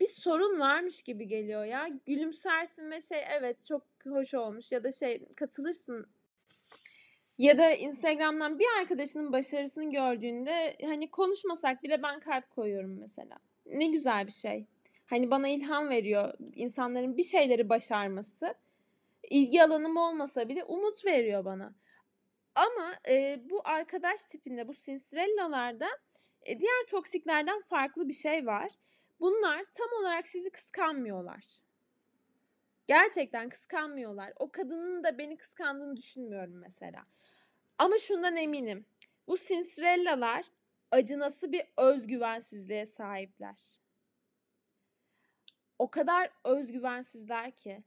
bir 0.01 0.07
sorun 0.07 0.61
varmış 0.61 1.03
gibi 1.03 1.27
geliyor 1.27 1.65
ya. 1.65 1.89
Gülümsersin 2.07 2.91
ve 2.91 3.01
şey 3.01 3.25
evet 3.31 3.67
çok 3.67 3.83
hoş 4.05 4.35
olmuş 4.35 4.73
ya 4.73 4.85
da 4.85 4.93
şey 4.93 5.25
katılırsın. 5.35 6.07
Ya 7.39 7.59
da 7.59 7.71
Instagram'dan 7.71 8.59
bir 8.59 8.67
arkadaşının 8.81 9.33
başarısını 9.33 9.93
gördüğünde 9.93 10.77
hani 10.83 11.11
konuşmasak 11.11 11.83
bile 11.83 12.03
ben 12.03 12.21
kalp 12.21 12.51
koyuyorum 12.51 12.99
mesela. 13.01 13.39
Ne 13.67 13.87
güzel 13.87 14.27
bir 14.27 14.33
şey. 14.33 14.67
Hani 15.07 15.31
bana 15.31 15.49
ilham 15.49 15.89
veriyor 15.89 16.35
insanların 16.55 17.17
bir 17.17 17.23
şeyleri 17.23 17.69
başarması. 17.69 18.55
İlgi 19.31 19.63
alanım 19.63 19.97
olmasa 19.97 20.49
bile 20.49 20.65
umut 20.65 21.05
veriyor 21.05 21.45
bana. 21.45 21.75
Ama 22.55 22.97
e, 23.09 23.41
bu 23.51 23.61
arkadaş 23.65 24.25
tipinde, 24.25 24.69
bu 24.69 24.75
sinsirellalarda 24.75 25.89
e, 26.43 26.59
diğer 26.59 26.87
toksiklerden 26.91 27.63
farklı 27.63 28.09
bir 28.09 28.15
şey 28.15 28.47
var. 28.47 28.73
Bunlar 29.21 29.65
tam 29.75 29.89
olarak 30.01 30.29
sizi 30.29 30.51
kıskanmıyorlar. 30.51 31.45
Gerçekten 32.87 33.49
kıskanmıyorlar. 33.49 34.33
O 34.37 34.53
kadının 34.53 35.05
da 35.05 35.19
beni 35.19 35.37
kıskandığını 35.37 35.97
düşünmüyorum 35.97 36.59
mesela. 36.59 37.07
Ama 37.79 37.99
şundan 37.99 38.37
eminim. 38.37 38.87
Bu 39.29 39.37
sinsirellalar 39.37 40.45
acınası 40.91 41.53
bir 41.53 41.63
özgüvensizliğe 41.77 42.87
sahipler. 42.87 43.79
O 45.79 45.91
kadar 45.91 46.31
özgüvensizler 46.45 47.51
ki 47.51 47.83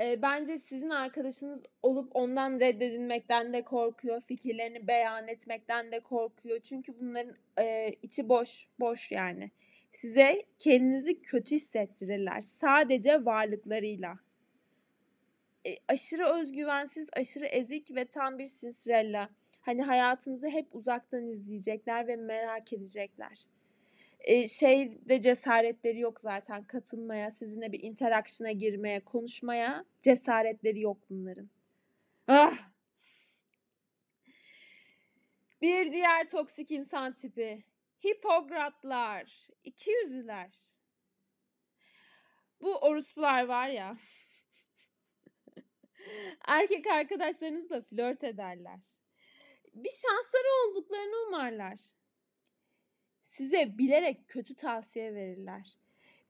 e, 0.00 0.22
bence 0.22 0.58
sizin 0.58 0.90
arkadaşınız 0.90 1.62
olup 1.82 2.16
ondan 2.16 2.60
reddedilmekten 2.60 3.52
de 3.52 3.62
korkuyor, 3.62 4.20
fikirlerini 4.20 4.86
beyan 4.86 5.28
etmekten 5.28 5.92
de 5.92 6.00
korkuyor. 6.00 6.60
Çünkü 6.60 7.00
bunların 7.00 7.34
e, 7.58 7.90
içi 8.02 8.28
boş, 8.28 8.68
boş 8.80 9.12
yani. 9.12 9.50
Size 9.92 10.42
kendinizi 10.58 11.20
kötü 11.20 11.54
hissettirirler 11.54 12.40
sadece 12.40 13.24
varlıklarıyla. 13.24 14.18
E, 15.66 15.76
aşırı 15.88 16.26
özgüvensiz, 16.26 17.08
aşırı 17.12 17.46
ezik 17.46 17.94
ve 17.94 18.04
tam 18.04 18.38
bir 18.38 18.46
Cinderella. 18.46 19.30
Hani 19.60 19.82
hayatınızı 19.82 20.48
hep 20.48 20.66
uzaktan 20.72 21.26
izleyecekler 21.26 22.06
ve 22.06 22.16
merak 22.16 22.72
edecekler. 22.72 23.44
E, 24.24 24.48
şey 24.48 25.08
de 25.08 25.22
cesaretleri 25.22 26.00
yok 26.00 26.20
zaten 26.20 26.64
katılmaya, 26.64 27.30
sizinle 27.30 27.72
bir 27.72 27.82
interaksyona 27.82 28.52
girmeye, 28.52 29.00
konuşmaya 29.00 29.84
cesaretleri 30.00 30.80
yok 30.80 30.98
bunların. 31.10 31.50
Ah! 32.28 32.58
Bir 35.62 35.92
diğer 35.92 36.28
toksik 36.28 36.70
insan 36.70 37.14
tipi. 37.14 37.64
Hipokratlar, 38.04 39.48
ikiyüzlüler. 39.64 40.50
Bu 42.60 42.76
orospular 42.76 43.44
var 43.44 43.68
ya. 43.68 43.96
Erkek 46.46 46.86
arkadaşlarınızla 46.86 47.82
flört 47.82 48.24
ederler. 48.24 48.80
Bir 49.74 49.90
şansları 49.90 50.68
olduklarını 50.68 51.26
umarlar. 51.28 51.80
Size 53.34 53.78
bilerek 53.78 54.28
kötü 54.28 54.54
tavsiye 54.54 55.14
verirler. 55.14 55.76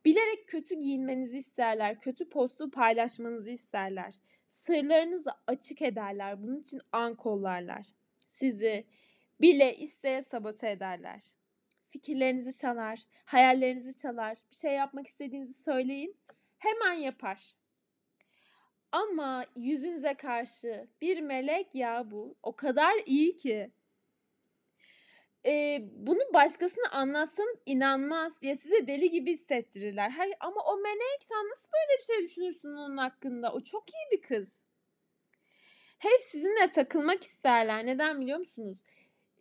Bilerek 0.04 0.48
kötü 0.48 0.74
giyinmenizi 0.74 1.38
isterler, 1.38 2.00
kötü 2.00 2.28
postu 2.28 2.70
paylaşmanızı 2.70 3.50
isterler. 3.50 4.14
Sırlarınızı 4.48 5.30
açık 5.46 5.82
ederler, 5.82 6.42
bunun 6.42 6.60
için 6.60 6.80
an 6.92 7.14
kollarlar. 7.14 7.86
Sizi 8.16 8.86
bile 9.40 9.76
isteye 9.76 10.22
sabote 10.22 10.70
ederler. 10.70 11.22
Fikirlerinizi 11.90 12.56
çalar, 12.56 13.02
hayallerinizi 13.24 13.96
çalar. 13.96 14.38
Bir 14.50 14.56
şey 14.56 14.72
yapmak 14.72 15.06
istediğinizi 15.06 15.62
söyleyin, 15.62 16.16
hemen 16.58 16.92
yapar. 16.92 17.54
Ama 18.92 19.44
yüzünüze 19.56 20.14
karşı 20.14 20.88
bir 21.00 21.20
melek 21.20 21.74
ya 21.74 22.10
bu. 22.10 22.36
O 22.42 22.56
kadar 22.56 22.92
iyi 23.06 23.36
ki. 23.36 23.70
Ee, 25.46 25.82
bunu 25.92 26.20
başkasına 26.34 26.90
anlatsanız 26.90 27.58
inanmaz 27.66 28.38
ya 28.42 28.56
size 28.56 28.86
deli 28.86 29.10
gibi 29.10 29.32
hissettirirler. 29.32 30.10
Her, 30.10 30.32
ama 30.40 30.62
o 30.66 30.76
melek 30.76 31.22
sen 31.22 31.48
nasıl 31.48 31.68
böyle 31.72 31.98
bir 32.00 32.04
şey 32.14 32.24
düşünürsün 32.24 32.68
onun 32.68 32.96
hakkında? 32.96 33.52
O 33.52 33.60
çok 33.60 33.90
iyi 33.90 34.06
bir 34.12 34.22
kız. 34.22 34.62
Hep 35.98 36.22
sizinle 36.22 36.70
takılmak 36.70 37.24
isterler. 37.24 37.86
Neden 37.86 38.20
biliyor 38.20 38.38
musunuz? 38.38 38.82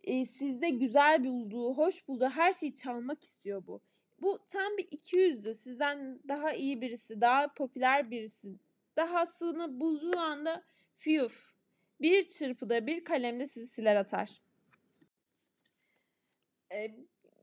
Ee, 0.04 0.24
sizde 0.24 0.70
güzel 0.70 1.24
bulduğu, 1.24 1.74
hoş 1.74 2.08
bulduğu 2.08 2.28
her 2.28 2.52
şeyi 2.52 2.74
çalmak 2.74 3.24
istiyor 3.24 3.66
bu. 3.66 3.80
Bu 4.22 4.38
tam 4.48 4.76
bir 4.78 4.88
iki 4.90 5.16
yüzlü. 5.16 5.54
Sizden 5.54 6.20
daha 6.28 6.52
iyi 6.52 6.80
birisi, 6.80 7.20
daha 7.20 7.54
popüler 7.54 8.10
birisi. 8.10 8.48
Dahasını 8.96 9.80
bulduğu 9.80 10.18
anda 10.18 10.62
fiyuf. 10.96 11.54
Bir 12.00 12.22
çırpıda, 12.22 12.86
bir 12.86 13.04
kalemde 13.04 13.46
sizi 13.46 13.66
siler 13.66 13.96
atar. 13.96 14.30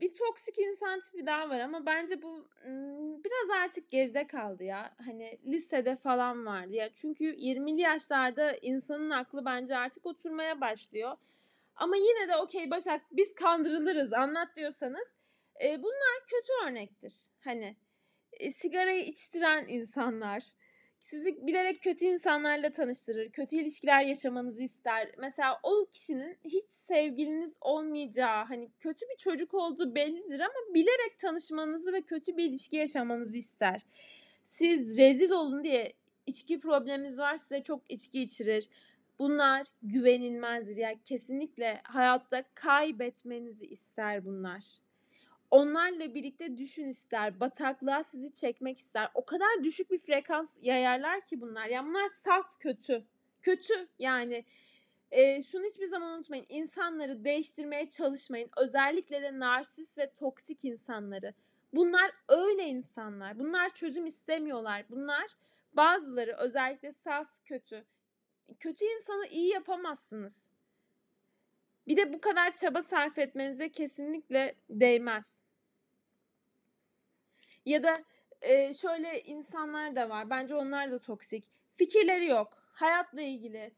Bir 0.02 0.14
toksik 0.14 0.60
insan 0.60 1.02
tipi 1.02 1.26
daha 1.26 1.50
var 1.50 1.60
ama 1.60 1.86
bence 1.86 2.22
bu 2.22 2.48
biraz 3.24 3.50
artık 3.64 3.90
geride 3.90 4.28
kaldı 4.28 4.64
ya. 4.64 4.96
Hani 5.06 5.40
lisede 5.46 5.96
falan 5.96 6.46
vardı 6.46 6.74
ya. 6.74 6.90
Çünkü 6.94 7.36
20'li 7.36 7.82
yaşlarda 7.82 8.56
insanın 8.62 9.10
aklı 9.10 9.46
bence 9.46 9.78
artık 9.78 10.06
oturmaya 10.06 10.62
başlıyor. 10.62 11.18
Ama 11.76 11.96
yine 11.96 12.28
de 12.28 12.38
okey 12.38 12.72
Başak 12.72 13.02
biz 13.12 13.36
kandırılırız 13.36 14.14
anlat 14.14 14.56
diyorsanız 14.56 15.12
e, 15.64 15.84
bunlar 15.84 16.20
kötü 16.28 16.54
örnektir. 16.68 17.14
Hani 17.40 17.76
e, 18.34 18.52
sigarayı 18.52 19.04
içtiren 19.04 19.66
insanlar, 19.68 20.44
sizi 21.02 21.48
bilerek 21.48 21.82
kötü 21.82 22.06
insanlarla 22.06 22.72
tanıştırır, 22.72 23.32
kötü 23.32 23.56
ilişkiler 23.56 24.02
yaşamanızı 24.02 24.64
ister. 24.64 25.12
Mesela 25.18 25.60
o 25.64 25.86
kişinin 25.92 26.38
hiç 26.44 26.74
sevgiliniz 26.74 27.58
olmayacağı, 27.62 28.46
hani 28.46 28.70
kötü 28.80 29.06
bir 29.10 29.18
çocuk 29.18 29.54
olduğu 29.54 29.96
bellidir 29.96 30.40
ama 30.40 30.74
bilerek 30.74 31.20
tanışmanızı 31.20 31.94
ve 31.94 32.02
kötü 32.02 32.38
bir 32.38 32.46
ilişki 32.46 32.76
yaşamanızı 32.76 33.38
ister. 33.38 33.82
Siz 34.44 34.98
rezil 34.98 35.32
olun 35.32 35.64
diye 35.64 35.94
içki 36.26 36.60
probleminiz 36.60 37.20
var 37.20 37.38
size 37.38 37.64
çok 37.64 37.82
içki 37.90 38.22
içirir. 38.22 38.70
Bunlar 39.20 39.68
güvenilmezdir. 39.84 40.78
Yani 40.78 41.00
kesinlikle 41.04 41.82
hayatta 41.84 42.44
kaybetmenizi 42.54 43.66
ister 43.66 44.26
bunlar. 44.26 44.82
Onlarla 45.52 46.16
birlikte 46.16 46.58
düşün 46.58 46.88
ister, 46.88 47.40
bataklığa 47.40 48.04
sizi 48.04 48.34
çekmek 48.34 48.78
ister. 48.78 49.10
O 49.14 49.26
kadar 49.26 49.64
düşük 49.64 49.92
bir 49.92 50.00
frekans 50.00 50.58
yayarlar 50.62 51.22
ki 51.22 51.42
bunlar. 51.42 51.66
Yani 51.66 51.90
bunlar 51.90 52.08
saf 52.08 52.60
kötü. 52.60 53.06
Kötü 53.42 53.88
yani. 54.00 54.46
E, 55.12 55.44
şunu 55.44 55.66
hiçbir 55.66 55.86
zaman 55.86 56.18
unutmayın. 56.18 56.46
İnsanları 56.50 57.24
değiştirmeye 57.24 57.90
çalışmayın. 57.90 58.50
Özellikle 58.58 59.22
de 59.22 59.40
narsist 59.40 59.98
ve 59.98 60.14
toksik 60.14 60.66
insanları. 60.66 61.34
Bunlar 61.74 62.12
öyle 62.28 62.64
insanlar. 62.64 63.40
Bunlar 63.40 63.70
çözüm 63.70 64.06
istemiyorlar. 64.06 64.86
Bunlar 64.90 65.26
bazıları 65.74 66.36
özellikle 66.38 66.92
saf 66.92 67.28
kötü. 67.46 67.86
Kötü 68.60 68.86
insanı 68.86 69.28
iyi 69.28 69.54
yapamazsınız. 69.54 70.51
Bir 71.88 71.98
de 71.98 72.14
bu 72.14 72.22
kadar 72.22 72.56
çaba 72.56 72.82
sarf 72.82 73.18
etmenize 73.18 73.70
kesinlikle 73.70 74.56
değmez. 74.70 75.44
Ya 77.66 77.84
da 77.84 78.04
e, 78.42 78.74
şöyle 78.74 79.22
insanlar 79.22 79.96
da 79.96 80.10
var. 80.10 80.30
Bence 80.30 80.56
onlar 80.56 80.92
da 80.92 81.00
toksik. 81.00 81.46
Fikirleri 81.76 82.26
yok. 82.28 82.58
Hayatla 82.74 83.22
ilgili, 83.22 83.72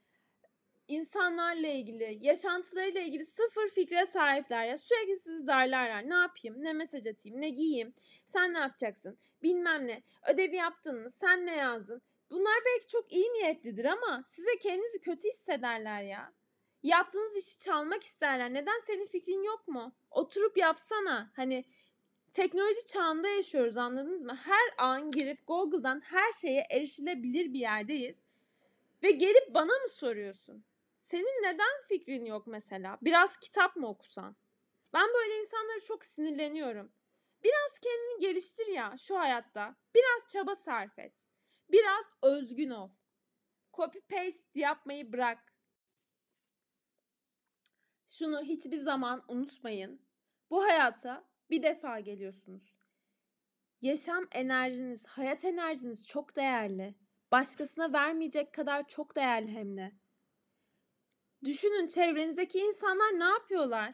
insanlarla 0.88 1.68
ilgili, 1.68 2.18
yaşantılarıyla 2.22 3.02
ilgili 3.02 3.26
sıfır 3.26 3.70
fikre 3.70 4.06
sahipler 4.06 4.66
ya. 4.66 4.78
Sürekli 4.78 5.20
sizi 5.20 5.48
darlarlar. 5.48 6.10
Ne 6.10 6.16
yapayım? 6.16 6.64
Ne 6.64 6.74
mesaj 6.74 7.08
atayım? 7.08 7.42
Ne 7.42 7.50
giyeyim? 7.50 7.94
Sen 8.26 8.54
ne 8.54 8.60
yapacaksın? 8.60 9.18
Bilmem 9.44 9.88
ne. 9.88 10.04
Ödevi 10.34 10.56
yaptın 10.56 11.02
mı? 11.02 11.10
Sen 11.10 11.46
ne 11.46 11.56
yazdın? 11.56 12.02
Bunlar 12.30 12.56
belki 12.66 12.88
çok 12.88 13.14
iyi 13.14 13.34
niyetlidir 13.34 13.86
ama 13.86 14.24
size 14.28 14.58
kendinizi 14.58 15.00
kötü 15.00 15.30
hissederler 15.30 16.02
ya. 16.02 16.34
Yaptığınız 16.84 17.36
işi 17.36 17.60
çalmak 17.60 18.04
isterler. 18.04 18.54
Neden 18.54 18.80
senin 18.80 19.08
fikrin 19.08 19.44
yok 19.44 19.68
mu? 19.68 19.96
Oturup 20.12 20.58
yapsana. 20.58 21.32
Hani 21.36 21.66
teknoloji 22.32 22.86
çağında 22.86 23.28
yaşıyoruz 23.28 23.78
anladınız 23.78 24.24
mı? 24.24 24.36
Her 24.36 24.74
an 24.78 25.12
girip 25.12 25.48
Google'dan 25.48 26.02
her 26.02 26.32
şeye 26.32 26.68
erişilebilir 26.72 27.54
bir 27.54 27.60
yerdeyiz. 27.60 28.20
Ve 29.04 29.12
gelip 29.12 29.54
bana 29.54 29.74
mı 29.74 29.90
soruyorsun? 29.90 30.64
Senin 31.02 31.44
neden 31.44 31.88
fikrin 31.88 32.26
yok 32.26 32.48
mesela? 32.48 32.98
Biraz 33.02 33.38
kitap 33.38 33.76
mı 33.76 33.88
okusan? 33.88 34.36
Ben 34.94 35.08
böyle 35.08 35.40
insanlara 35.40 35.80
çok 35.80 36.06
sinirleniyorum. 36.06 36.92
Biraz 37.44 37.80
kendini 37.82 38.20
geliştir 38.20 38.68
ya 38.68 38.96
şu 39.02 39.20
hayatta. 39.20 39.76
Biraz 39.96 40.28
çaba 40.28 40.56
sarf 40.56 41.00
et. 41.00 41.14
Biraz 41.72 42.12
özgün 42.22 42.70
ol. 42.70 42.90
Copy 43.74 44.00
paste 44.00 44.44
yapmayı 44.56 45.14
bırak. 45.14 45.53
Şunu 48.14 48.42
hiçbir 48.42 48.78
zaman 48.78 49.24
unutmayın. 49.28 50.02
Bu 50.50 50.64
hayata 50.64 51.26
bir 51.50 51.64
defa 51.64 52.00
geliyorsunuz. 52.00 52.78
Yaşam 53.82 54.28
enerjiniz, 54.32 55.06
hayat 55.06 55.46
enerjiniz 55.46 56.08
çok 56.08 56.36
değerli. 56.36 56.96
Başkasına 57.32 57.94
vermeyecek 57.94 58.54
kadar 58.54 58.88
çok 58.88 59.16
değerli 59.16 59.52
hem 59.52 59.78
de. 59.78 59.92
Düşünün 61.44 61.88
çevrenizdeki 61.88 62.60
insanlar 62.60 63.20
ne 63.20 63.24
yapıyorlar? 63.24 63.94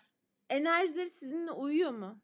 Enerjileri 0.49 1.09
sizinle 1.09 1.51
uyuyor 1.51 1.91
mu? 1.91 2.21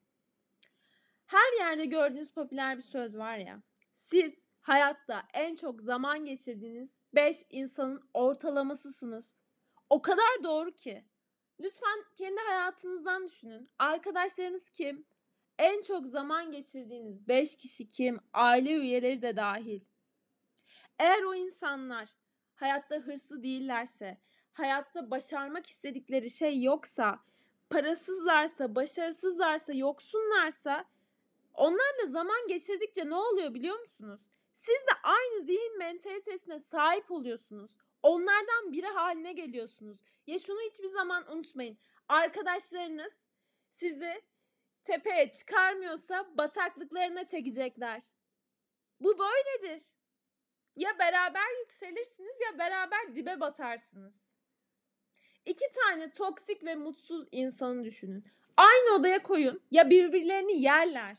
Her 1.26 1.60
yerde 1.60 1.86
gördüğünüz 1.86 2.34
popüler 2.34 2.78
bir 2.78 2.82
söz 2.82 3.18
var 3.18 3.38
ya. 3.38 3.64
Siz 3.96 4.42
hayatta 4.62 5.24
en 5.34 5.56
çok 5.56 5.82
zaman 5.82 6.26
geçirdiğiniz 6.26 6.98
5 7.14 7.44
insanın 7.50 8.10
ortalamasısınız. 8.14 9.36
O 9.90 10.02
kadar 10.02 10.44
doğru 10.44 10.72
ki. 10.72 11.06
Lütfen 11.60 12.06
kendi 12.16 12.42
hayatınızdan 12.42 13.28
düşünün. 13.28 13.64
Arkadaşlarınız 13.80 14.70
kim? 14.70 15.06
En 15.60 15.82
çok 15.82 16.08
zaman 16.08 16.52
geçirdiğiniz 16.52 17.28
5 17.28 17.56
kişi 17.56 17.88
kim? 17.88 18.20
Aile 18.34 18.72
üyeleri 18.72 19.22
de 19.22 19.36
dahil. 19.36 19.82
Eğer 21.00 21.24
o 21.24 21.36
insanlar 21.36 22.10
hayatta 22.56 22.96
hırslı 22.96 23.44
değillerse, 23.44 24.18
hayatta 24.54 25.12
başarmak 25.12 25.68
istedikleri 25.70 26.30
şey 26.30 26.64
yoksa, 26.64 27.20
parasızlarsa, 27.70 28.76
başarısızlarsa, 28.76 29.74
yoksunlarsa 29.74 30.86
onlarla 31.54 32.06
zaman 32.06 32.48
geçirdikçe 32.48 33.10
ne 33.10 33.16
oluyor 33.16 33.54
biliyor 33.54 33.80
musunuz? 33.80 34.22
Siz 34.56 34.76
de 34.76 34.92
aynı 35.04 35.46
zihin 35.46 35.78
mentalitesine 35.78 36.60
sahip 36.60 37.12
oluyorsunuz. 37.12 37.76
Onlardan 38.06 38.72
biri 38.72 38.88
haline 38.88 39.34
geliyorsunuz. 39.34 39.98
Ya 40.28 40.40
şunu 40.40 40.60
hiçbir 40.62 40.88
zaman 40.88 41.32
unutmayın. 41.32 41.78
Arkadaşlarınız 42.10 43.18
sizi 43.70 44.22
tepeye 44.84 45.32
çıkarmıyorsa 45.32 46.38
bataklıklarına 46.38 47.26
çekecekler. 47.26 48.04
Bu 49.00 49.20
böyledir. 49.20 49.84
Ya 50.76 51.00
beraber 51.00 51.60
yükselirsiniz 51.60 52.36
ya 52.42 52.60
beraber 52.60 53.16
dibe 53.16 53.40
batarsınız. 53.40 54.32
İki 55.46 55.72
tane 55.72 56.12
toksik 56.12 56.64
ve 56.64 56.76
mutsuz 56.76 57.28
insanı 57.32 57.84
düşünün. 57.84 58.26
Aynı 58.58 58.96
odaya 59.00 59.24
koyun 59.24 59.62
ya 59.72 59.90
birbirlerini 59.90 60.62
yerler. 60.62 61.18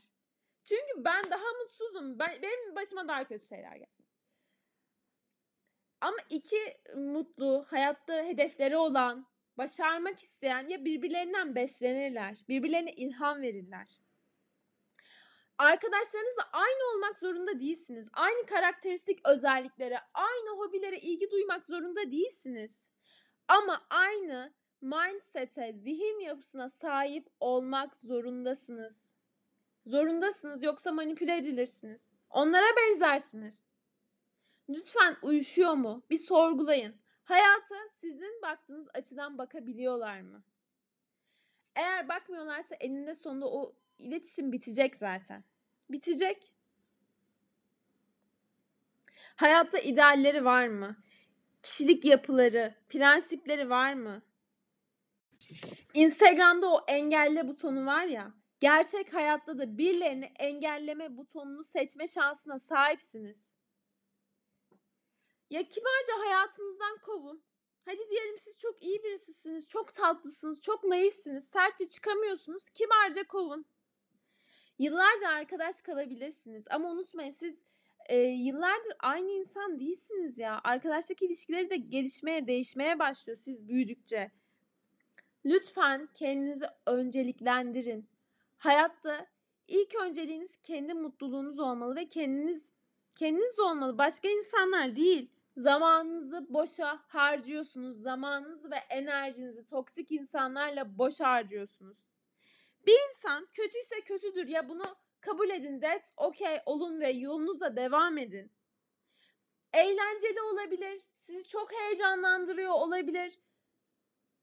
Çünkü 0.65 1.05
ben 1.05 1.31
daha 1.31 1.53
mutsuzum. 1.63 2.19
Ben, 2.19 2.43
benim 2.43 2.77
başıma 2.77 3.09
daha 3.09 3.25
kötü 3.25 3.47
şeyler 3.47 3.77
geldi. 3.77 3.96
Ama 6.07 6.17
iki 6.31 6.77
mutlu, 6.97 7.67
hayatta 7.69 8.23
hedefleri 8.23 8.77
olan, 8.77 9.27
başarmak 9.59 10.23
isteyen 10.23 10.69
ya 10.69 10.85
birbirlerinden 10.85 11.55
beslenirler, 11.55 12.45
birbirlerine 12.49 12.93
ilham 12.93 13.43
verirler. 13.43 14.01
Arkadaşlarınızla 15.59 16.49
aynı 16.53 16.95
olmak 16.95 17.19
zorunda 17.19 17.61
değilsiniz. 17.61 18.09
Aynı 18.13 18.47
karakteristik 18.47 19.29
özelliklere, 19.29 19.99
aynı 20.15 20.59
hobilere 20.59 20.99
ilgi 20.99 21.31
duymak 21.31 21.67
zorunda 21.67 22.11
değilsiniz. 22.11 22.83
Ama 23.49 23.87
aynı 23.91 24.55
mindset'e, 24.81 25.73
zihin 25.73 26.21
yapısına 26.21 26.69
sahip 26.69 27.29
olmak 27.41 27.97
zorundasınız. 27.97 29.13
Zorundasınız 29.87 30.63
yoksa 30.63 30.93
manipüle 30.93 31.37
edilirsiniz. 31.37 32.13
Onlara 32.31 32.77
benzersiniz. 32.77 33.66
Lütfen 34.69 35.17
uyuşuyor 35.23 35.73
mu? 35.73 36.03
Bir 36.11 36.19
sorgulayın. 36.19 36.97
Hayata 37.25 37.89
sizin 38.01 38.43
baktığınız 38.43 38.89
açıdan 38.95 39.39
bakabiliyorlar 39.39 40.21
mı? 40.21 40.43
Eğer 41.75 42.09
bakmıyorlarsa 42.09 42.75
eninde 42.75 43.15
sonunda 43.15 43.49
o 43.51 43.77
iletişim 43.99 44.53
bitecek 44.53 44.97
zaten. 44.97 45.45
Bitecek. 45.91 46.53
Hayatta 49.37 49.79
idealleri 49.79 50.45
var 50.45 50.67
mı? 50.67 50.97
Kişilik 51.63 52.05
yapıları, 52.05 52.75
prensipleri 52.89 53.71
var 53.71 53.95
mı? 53.95 54.23
Instagram'da 55.95 56.73
o 56.73 56.85
engelle 56.89 57.49
butonu 57.49 57.87
var 57.87 58.05
ya. 58.05 58.35
Gerçek 58.61 59.15
hayatta 59.15 59.59
da 59.59 59.79
birilerini 59.79 60.25
engelleme 60.25 61.17
butonunu 61.17 61.65
seçme 61.65 62.07
şansına 62.07 62.59
sahipsiniz. 62.59 63.56
Ya 65.51 65.69
kibarca 65.69 66.19
hayatınızdan 66.19 66.99
kovun. 66.99 67.43
Hadi 67.85 68.11
diyelim 68.11 68.39
siz 68.39 68.59
çok 68.59 68.83
iyi 68.83 69.03
birisisiniz, 69.05 69.69
çok 69.69 69.95
tatlısınız, 69.95 70.61
çok 70.61 70.85
naifsiniz, 70.85 71.49
sertçe 71.49 71.89
çıkamıyorsunuz. 71.89 72.69
Kibarca 72.71 73.27
kovun. 73.27 73.67
Yıllarca 74.79 75.29
arkadaş 75.29 75.83
kalabilirsiniz 75.83 76.67
ama 76.71 76.91
unutmayın 76.91 77.31
siz 77.31 77.59
e, 78.09 78.17
yıllardır 78.19 78.93
aynı 78.99 79.31
insan 79.31 79.81
değilsiniz 79.81 80.39
ya. 80.39 80.61
Arkadaşlık 80.65 81.23
ilişkileri 81.23 81.71
de 81.71 81.77
gelişmeye, 81.77 82.47
değişmeye 82.47 82.99
başlıyor 82.99 83.37
siz 83.37 83.69
büyüdükçe. 83.69 84.31
Lütfen 85.45 86.09
kendinizi 86.15 86.67
önceliklendirin. 86.87 88.09
Hayatta 88.59 89.27
ilk 89.69 89.95
önceliğiniz 89.95 90.57
kendi 90.57 90.95
mutluluğunuz 90.95 91.59
olmalı 91.59 91.97
ve 91.97 92.09
kendiniz 92.09 92.73
kendiniz 93.17 93.59
olmalı. 93.59 93.99
Başka 93.99 94.29
insanlar 94.29 94.97
değil. 94.97 95.36
Zamanınızı 95.57 96.47
boşa 96.49 97.03
harcıyorsunuz. 97.09 98.03
Zamanınızı 98.03 98.71
ve 98.71 98.77
enerjinizi 98.77 99.65
toksik 99.65 100.13
insanlarla 100.13 100.99
boş 100.99 101.21
harcıyorsunuz. 101.21 101.99
Bir 102.87 103.09
insan 103.09 103.49
kötüyse 103.55 104.01
kötüdür 104.01 104.49
ya 104.49 104.69
bunu 104.69 104.97
kabul 105.21 105.51
edin. 105.51 105.81
That's 105.81 106.13
okay 106.17 106.63
olun 106.67 107.01
ve 107.01 107.11
yolunuza 107.11 107.77
devam 107.77 108.19
edin. 108.19 108.53
Eğlenceli 109.73 110.41
olabilir. 110.41 111.03
Sizi 111.19 111.49
çok 111.49 111.73
heyecanlandırıyor 111.73 112.73
olabilir. 112.73 113.39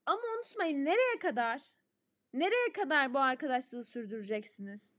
Ama 0.06 0.22
unutmayın 0.36 0.84
nereye 0.84 1.18
kadar? 1.18 1.62
Nereye 2.32 2.72
kadar 2.72 3.14
bu 3.14 3.18
arkadaşlığı 3.18 3.84
sürdüreceksiniz? 3.84 4.94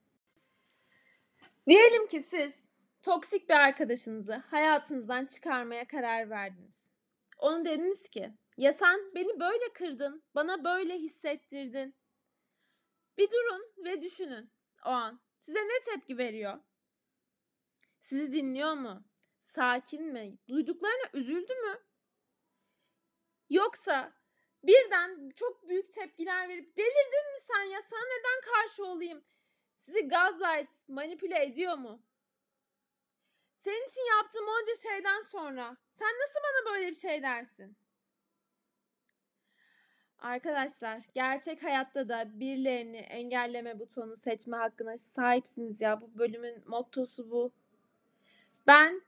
Diyelim 1.67 2.07
ki 2.07 2.21
siz 2.21 2.69
toksik 3.05 3.49
bir 3.49 3.53
arkadaşınızı 3.53 4.33
hayatınızdan 4.33 5.25
çıkarmaya 5.25 5.87
karar 5.87 6.29
verdiniz. 6.29 6.91
Onu 7.37 7.65
dediniz 7.65 8.09
ki 8.09 8.33
ya 8.57 8.73
sen 8.73 9.15
beni 9.15 9.39
böyle 9.39 9.73
kırdın, 9.73 10.23
bana 10.35 10.63
böyle 10.63 10.97
hissettirdin. 10.97 11.95
Bir 13.17 13.31
durun 13.31 13.73
ve 13.85 14.01
düşünün 14.01 14.51
o 14.85 14.89
an. 14.89 15.21
Size 15.41 15.59
ne 15.59 15.81
tepki 15.85 16.17
veriyor? 16.17 16.59
Sizi 18.01 18.31
dinliyor 18.31 18.73
mu? 18.73 19.03
Sakin 19.39 20.05
mi? 20.05 20.37
Duyduklarına 20.47 21.09
üzüldü 21.13 21.53
mü? 21.53 21.79
Yoksa 23.49 24.13
birden 24.63 25.29
çok 25.35 25.69
büyük 25.69 25.93
tepkiler 25.93 26.49
verip 26.49 26.77
delirdin 26.77 27.33
mi 27.33 27.39
sen 27.39 27.63
ya 27.63 27.81
sana 27.81 28.03
neden 28.05 28.51
karşı 28.51 28.85
olayım? 28.85 29.25
Sizi 29.77 30.07
gaslight 30.07 30.89
manipüle 30.89 31.43
ediyor 31.43 31.77
mu? 31.77 32.03
Senin 33.65 33.85
için 33.85 34.17
yaptığım 34.17 34.45
onca 34.47 34.75
şeyden 34.75 35.19
sonra 35.21 35.77
sen 35.91 36.07
nasıl 36.07 36.39
bana 36.39 36.75
böyle 36.75 36.89
bir 36.89 36.95
şey 36.95 37.23
dersin? 37.23 37.77
Arkadaşlar 40.19 41.03
gerçek 41.15 41.63
hayatta 41.63 42.09
da 42.09 42.39
birilerini 42.39 42.97
engelleme 42.97 43.79
butonu 43.79 44.15
seçme 44.15 44.57
hakkına 44.57 44.97
sahipsiniz 44.97 45.81
ya. 45.81 46.01
Bu 46.01 46.17
bölümün 46.17 46.63
mottosu 46.69 47.31
bu. 47.31 47.51
Ben 48.67 49.01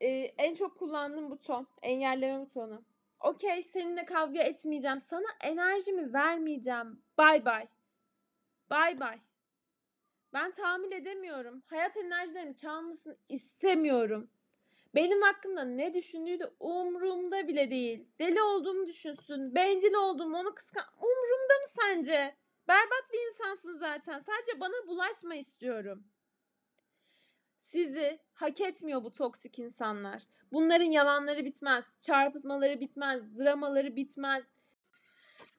e, 0.00 0.08
en 0.38 0.54
çok 0.54 0.78
kullandığım 0.78 1.30
buton 1.30 1.66
engelleme 1.82 2.40
butonu. 2.40 2.82
Okey 3.20 3.62
seninle 3.62 4.04
kavga 4.04 4.40
etmeyeceğim. 4.40 5.00
Sana 5.00 5.28
enerjimi 5.42 6.12
vermeyeceğim. 6.12 7.02
Bay 7.18 7.44
bay. 7.44 7.68
Bay 8.70 9.00
bay. 9.00 9.18
Ben 10.34 10.50
tahammül 10.50 10.92
edemiyorum. 10.92 11.62
Hayat 11.66 11.96
enerjilerimi 11.96 12.56
çalmasını 12.56 13.16
istemiyorum. 13.28 14.30
Benim 14.94 15.22
hakkımda 15.22 15.64
ne 15.64 15.94
düşündüğü 15.94 16.38
de 16.38 16.50
umurumda 16.60 17.48
bile 17.48 17.70
değil. 17.70 18.08
Deli 18.18 18.42
olduğumu 18.42 18.86
düşünsün, 18.86 19.54
bencil 19.54 19.94
olduğumu, 19.94 20.38
onu 20.38 20.54
kıskan... 20.54 20.84
Umurumda 20.96 21.54
mı 21.54 21.66
sence? 21.66 22.36
Berbat 22.68 23.12
bir 23.12 23.26
insansın 23.26 23.78
zaten. 23.78 24.18
Sadece 24.18 24.60
bana 24.60 24.86
bulaşma 24.86 25.34
istiyorum. 25.34 26.04
Sizi 27.58 28.18
hak 28.32 28.60
etmiyor 28.60 29.04
bu 29.04 29.12
toksik 29.12 29.58
insanlar. 29.58 30.22
Bunların 30.52 30.84
yalanları 30.90 31.44
bitmez, 31.44 31.98
çarpıtmaları 32.00 32.80
bitmez, 32.80 33.38
dramaları 33.38 33.96
bitmez. 33.96 34.44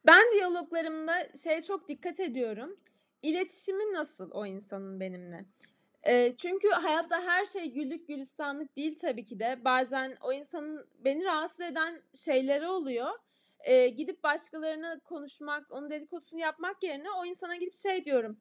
Ben 0.05 0.23
diyaloglarımda 0.33 1.27
şeye 1.43 1.61
çok 1.61 1.89
dikkat 1.89 2.19
ediyorum. 2.19 2.79
İletişimi 3.25 3.93
nasıl 3.93 4.31
o 4.31 4.45
insanın 4.45 4.99
benimle? 4.99 5.45
E, 6.03 6.37
çünkü 6.37 6.69
hayatta 6.69 7.21
her 7.21 7.45
şey 7.45 7.71
güllük 7.71 8.07
gülistanlık 8.07 8.75
değil 8.75 8.97
tabii 8.97 9.25
ki 9.25 9.39
de. 9.39 9.61
Bazen 9.65 10.17
o 10.21 10.33
insanın 10.33 10.87
beni 10.99 11.23
rahatsız 11.23 11.61
eden 11.61 12.01
şeyleri 12.15 12.67
oluyor. 12.67 13.09
E, 13.59 13.87
gidip 13.87 14.23
başkalarına 14.23 14.99
konuşmak, 14.99 15.71
onun 15.71 15.89
dedikodusunu 15.89 16.39
yapmak 16.39 16.83
yerine 16.83 17.11
o 17.11 17.25
insana 17.25 17.55
gidip 17.55 17.75
şey 17.75 18.05
diyorum. 18.05 18.37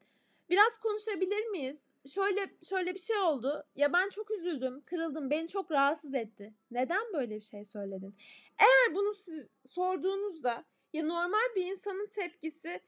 Biraz 0.49 0.77
konuşabilir 0.77 1.45
miyiz? 1.45 1.89
Şöyle 2.13 2.49
şöyle 2.63 2.93
bir 2.93 2.99
şey 2.99 3.17
oldu. 3.17 3.63
Ya 3.75 3.93
ben 3.93 4.09
çok 4.09 4.31
üzüldüm, 4.31 4.81
kırıldım, 4.85 5.29
beni 5.29 5.47
çok 5.47 5.71
rahatsız 5.71 6.13
etti. 6.13 6.53
Neden 6.71 7.13
böyle 7.13 7.35
bir 7.35 7.45
şey 7.45 7.63
söyledin? 7.63 8.15
Eğer 8.59 8.95
bunu 8.95 9.13
siz 9.13 9.47
sorduğunuzda 9.65 10.65
ya 10.93 11.05
normal 11.05 11.55
bir 11.55 11.65
insanın 11.65 12.07
tepkisi 12.07 12.81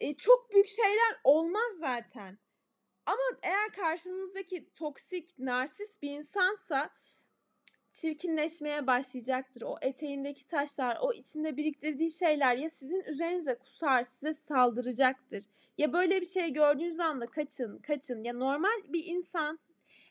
e, 0.00 0.14
çok 0.16 0.50
büyük 0.50 0.68
şeyler 0.68 1.20
olmaz 1.24 1.72
zaten. 1.78 2.38
Ama 3.06 3.38
eğer 3.42 3.72
karşınızdaki 3.72 4.72
toksik, 4.74 5.38
narsist 5.38 6.02
bir 6.02 6.10
insansa 6.10 6.90
çirkinleşmeye 7.92 8.86
başlayacaktır. 8.86 9.62
O 9.62 9.76
eteğindeki 9.80 10.46
taşlar, 10.46 10.98
o 11.00 11.12
içinde 11.12 11.56
biriktirdiği 11.56 12.10
şeyler 12.10 12.56
ya 12.56 12.70
sizin 12.70 13.00
üzerinize 13.00 13.54
kusar, 13.54 14.04
size 14.04 14.34
saldıracaktır. 14.34 15.44
Ya 15.78 15.92
böyle 15.92 16.20
bir 16.20 16.26
şey 16.26 16.52
gördüğünüz 16.52 17.00
anda 17.00 17.26
kaçın, 17.26 17.78
kaçın. 17.78 18.24
Ya 18.24 18.32
normal 18.32 18.82
bir 18.88 19.04
insan 19.04 19.58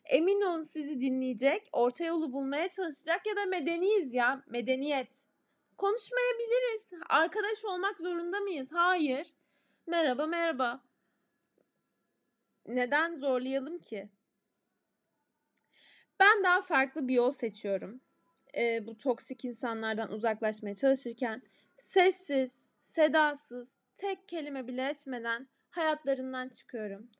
emin 0.04 0.40
olun 0.40 0.60
sizi 0.60 1.00
dinleyecek, 1.00 1.68
orta 1.72 2.04
yolu 2.04 2.32
bulmaya 2.32 2.68
çalışacak 2.68 3.26
ya 3.26 3.36
da 3.36 3.46
medeniyiz 3.46 4.14
ya, 4.14 4.42
medeniyet. 4.46 5.26
Konuşmayabiliriz. 5.76 6.90
Arkadaş 7.08 7.64
olmak 7.64 8.00
zorunda 8.00 8.40
mıyız? 8.40 8.72
Hayır. 8.72 9.26
Merhaba, 9.86 10.26
merhaba 10.26 10.80
neden 12.66 13.14
zorlayalım 13.14 13.78
ki? 13.78 14.08
Ben 16.20 16.44
daha 16.44 16.62
farklı 16.62 17.08
bir 17.08 17.14
yol 17.14 17.30
seçiyorum. 17.30 18.00
E, 18.56 18.86
bu 18.86 18.98
toksik 18.98 19.44
insanlardan 19.44 20.12
uzaklaşmaya 20.12 20.74
çalışırken 20.74 21.42
sessiz, 21.78 22.66
sedasız, 22.82 23.76
tek 23.96 24.28
kelime 24.28 24.66
bile 24.66 24.88
etmeden 24.88 25.48
hayatlarından 25.70 26.48
çıkıyorum. 26.48 27.10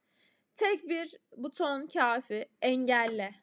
Tek 0.57 0.89
bir 0.89 1.17
buton 1.37 1.87
kafi 1.87 2.49
engelle. 2.63 3.35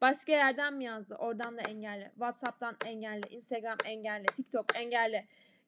Başka 0.00 0.32
yerden 0.32 0.74
mi 0.74 0.84
yazdı? 0.84 1.14
Oradan 1.14 1.56
da 1.56 1.60
engelle. 1.60 2.10
WhatsApp'tan 2.14 2.76
engelle. 2.84 3.28
Instagram 3.30 3.78
engelle. 3.84 4.26
TikTok 4.26 4.76
engelle. 4.76 5.26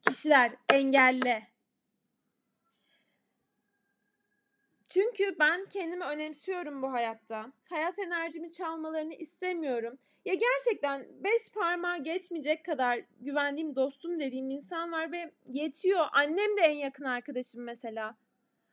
Kişiler 0.08 0.52
engelle. 0.72 1.57
Çünkü 4.88 5.36
ben 5.38 5.66
kendimi 5.66 6.04
önemsiyorum 6.04 6.82
bu 6.82 6.92
hayatta. 6.92 7.52
Hayat 7.68 7.98
enerjimi 7.98 8.52
çalmalarını 8.52 9.14
istemiyorum. 9.14 9.98
Ya 10.24 10.34
gerçekten 10.34 11.06
beş 11.24 11.50
parmağı 11.54 11.98
geçmeyecek 11.98 12.64
kadar 12.64 13.00
güvendiğim 13.20 13.76
dostum 13.76 14.18
dediğim 14.18 14.50
insan 14.50 14.92
var 14.92 15.12
ve 15.12 15.32
yetiyor. 15.46 16.06
Annem 16.12 16.56
de 16.56 16.60
en 16.60 16.76
yakın 16.76 17.04
arkadaşım 17.04 17.62
mesela. 17.62 18.16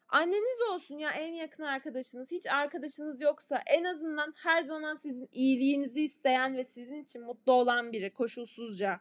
Anneniz 0.09 0.61
olsun 0.71 0.97
ya 0.97 1.11
en 1.11 1.33
yakın 1.33 1.63
arkadaşınız. 1.63 2.31
Hiç 2.31 2.47
arkadaşınız 2.47 3.21
yoksa 3.21 3.61
en 3.67 3.83
azından 3.83 4.33
her 4.37 4.61
zaman 4.61 4.95
sizin 4.95 5.29
iyiliğinizi 5.31 6.01
isteyen 6.01 6.57
ve 6.57 6.63
sizin 6.63 7.03
için 7.03 7.23
mutlu 7.23 7.53
olan 7.53 7.93
biri 7.93 8.13
koşulsuzca. 8.13 8.99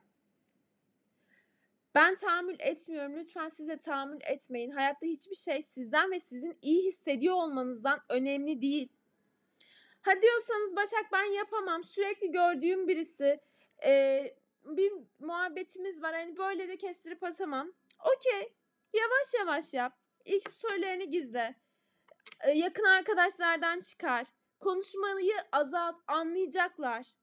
Ben 1.94 2.14
tahammül 2.14 2.56
etmiyorum. 2.58 3.16
Lütfen 3.16 3.48
siz 3.48 3.68
de 3.68 3.78
tahammül 3.78 4.20
etmeyin. 4.24 4.70
Hayatta 4.70 5.06
hiçbir 5.06 5.36
şey 5.36 5.62
sizden 5.62 6.10
ve 6.10 6.20
sizin 6.20 6.58
iyi 6.62 6.84
hissediyor 6.84 7.34
olmanızdan 7.34 8.00
önemli 8.08 8.62
değil. 8.62 8.88
Ha 10.02 10.22
diyorsanız 10.22 10.76
Başak 10.76 11.12
ben 11.12 11.24
yapamam. 11.24 11.84
Sürekli 11.84 12.32
gördüğüm 12.32 12.88
birisi. 12.88 13.40
Ee, 13.84 14.34
bir 14.64 14.92
muhabbetimiz 15.18 16.02
var. 16.02 16.14
Hani 16.14 16.36
böyle 16.36 16.68
de 16.68 16.76
kestirip 16.76 17.24
atamam. 17.24 17.72
Okey. 18.04 18.52
Yavaş 18.94 19.34
yavaş 19.38 19.74
yap. 19.74 19.92
İlk 20.24 20.50
sorularını 20.50 21.04
gizle. 21.04 21.54
Ee, 22.40 22.50
yakın 22.50 22.84
arkadaşlardan 22.84 23.80
çıkar. 23.80 24.26
Konuşmayı 24.60 25.34
azalt. 25.52 25.96
Anlayacaklar 26.06 27.14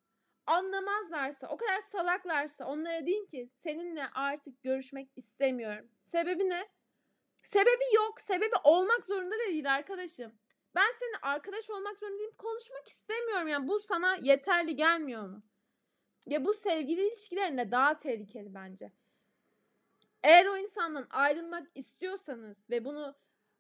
anlamazlarsa, 0.46 1.48
o 1.48 1.58
kadar 1.58 1.82
salaklarsa 1.82 2.66
onlara 2.66 3.06
deyin 3.06 3.26
ki 3.26 3.50
seninle 3.58 4.08
artık 4.14 4.64
görüşmek 4.64 5.10
istemiyorum. 5.16 5.88
Sebebi 6.04 6.50
ne? 6.50 6.68
Sebebi 7.44 7.96
yok. 7.96 8.22
Sebebi 8.22 8.56
olmak 8.64 9.06
zorunda 9.06 9.36
da 9.36 9.39
değil 9.39 9.74
arkadaşım. 9.74 10.34
Ben 10.76 10.92
seninle 11.00 11.18
arkadaş 11.22 11.70
olmak 11.70 12.00
zorunda 12.00 12.20
değilim. 12.20 12.36
Konuşmak 12.38 12.88
istemiyorum. 12.88 13.48
Yani 13.48 13.68
bu 13.68 13.80
sana 13.80 14.16
yeterli 14.16 14.76
gelmiyor 14.76 15.24
mu? 15.24 15.44
Ya 16.26 16.46
bu 16.46 16.54
sevgili 16.54 17.08
ilişkilerinde 17.08 17.72
daha 17.72 17.98
tehlikeli 17.98 18.54
bence. 18.54 18.92
Eğer 20.24 20.46
o 20.46 20.58
insandan 20.58 21.08
ayrılmak 21.10 21.68
istiyorsanız 21.76 22.58
ve 22.70 22.86
bunu 22.86 23.16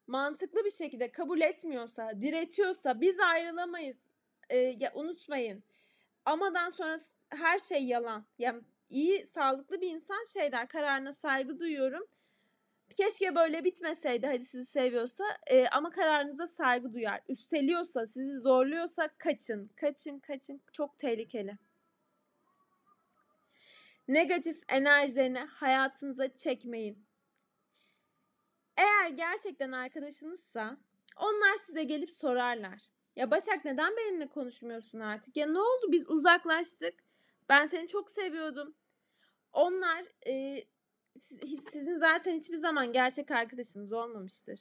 mantıklı 0.07 0.65
bir 0.65 0.71
şekilde 0.71 1.11
kabul 1.11 1.41
etmiyorsa, 1.41 2.21
diretiyorsa 2.21 3.01
biz 3.01 3.19
ayrılamayız. 3.19 3.97
Ee, 4.49 4.57
ya 4.57 4.91
unutmayın 4.95 5.63
amadan 6.25 6.69
sonra 6.69 6.97
her 7.29 7.59
şey 7.59 7.83
yalan. 7.83 8.25
Yani 8.37 8.61
iyi, 8.89 9.25
sağlıklı 9.25 9.81
bir 9.81 9.89
insan 9.89 10.23
şey 10.33 10.51
der, 10.51 10.67
kararına 10.67 11.11
saygı 11.11 11.59
duyuyorum. 11.59 12.07
Keşke 12.97 13.35
böyle 13.35 13.63
bitmeseydi 13.63 14.27
hadi 14.27 14.45
sizi 14.45 14.65
seviyorsa 14.65 15.23
e, 15.47 15.67
ama 15.67 15.89
kararınıza 15.89 16.47
saygı 16.47 16.93
duyar. 16.93 17.21
Üsteliyorsa, 17.29 18.07
sizi 18.07 18.39
zorluyorsa 18.39 19.09
kaçın, 19.17 19.71
kaçın, 19.75 20.19
kaçın. 20.19 20.61
Çok 20.73 20.99
tehlikeli. 20.99 21.57
Negatif 24.07 24.59
enerjilerini 24.69 25.39
hayatınıza 25.39 26.35
çekmeyin. 26.35 27.05
Eğer 28.77 29.09
gerçekten 29.09 29.71
arkadaşınızsa 29.71 30.77
onlar 31.17 31.57
size 31.57 31.83
gelip 31.83 32.11
sorarlar. 32.11 32.90
Ya 33.15 33.31
Başak 33.31 33.65
neden 33.65 33.97
benimle 33.97 34.27
konuşmuyorsun 34.27 34.99
artık? 34.99 35.37
Ya 35.37 35.47
ne 35.47 35.59
oldu 35.59 35.91
biz 35.91 36.09
uzaklaştık. 36.09 36.93
Ben 37.49 37.65
seni 37.65 37.87
çok 37.87 38.11
seviyordum. 38.11 38.75
Onlar 39.53 40.05
e, 40.27 40.63
sizin 41.71 41.97
zaten 41.97 42.35
hiçbir 42.35 42.57
zaman 42.57 42.93
gerçek 42.93 43.31
arkadaşınız 43.31 43.93
olmamıştır. 43.93 44.59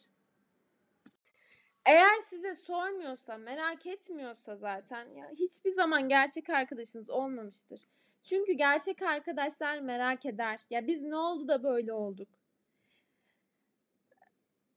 Eğer 1.87 2.19
size 2.21 2.55
sormuyorsa, 2.55 3.37
merak 3.37 3.87
etmiyorsa 3.87 4.57
zaten 4.57 5.13
ya 5.13 5.31
hiçbir 5.31 5.71
zaman 5.71 6.09
gerçek 6.09 6.51
arkadaşınız 6.51 7.11
olmamıştır. 7.11 7.81
Çünkü 8.25 8.53
gerçek 8.53 9.03
arkadaşlar 9.03 9.79
merak 9.79 10.27
eder. 10.27 10.61
Ya 10.71 10.87
biz 10.87 11.03
ne 11.03 11.17
oldu 11.17 11.49
da 11.49 11.63
böyle 11.63 11.93
olduk? 11.93 12.29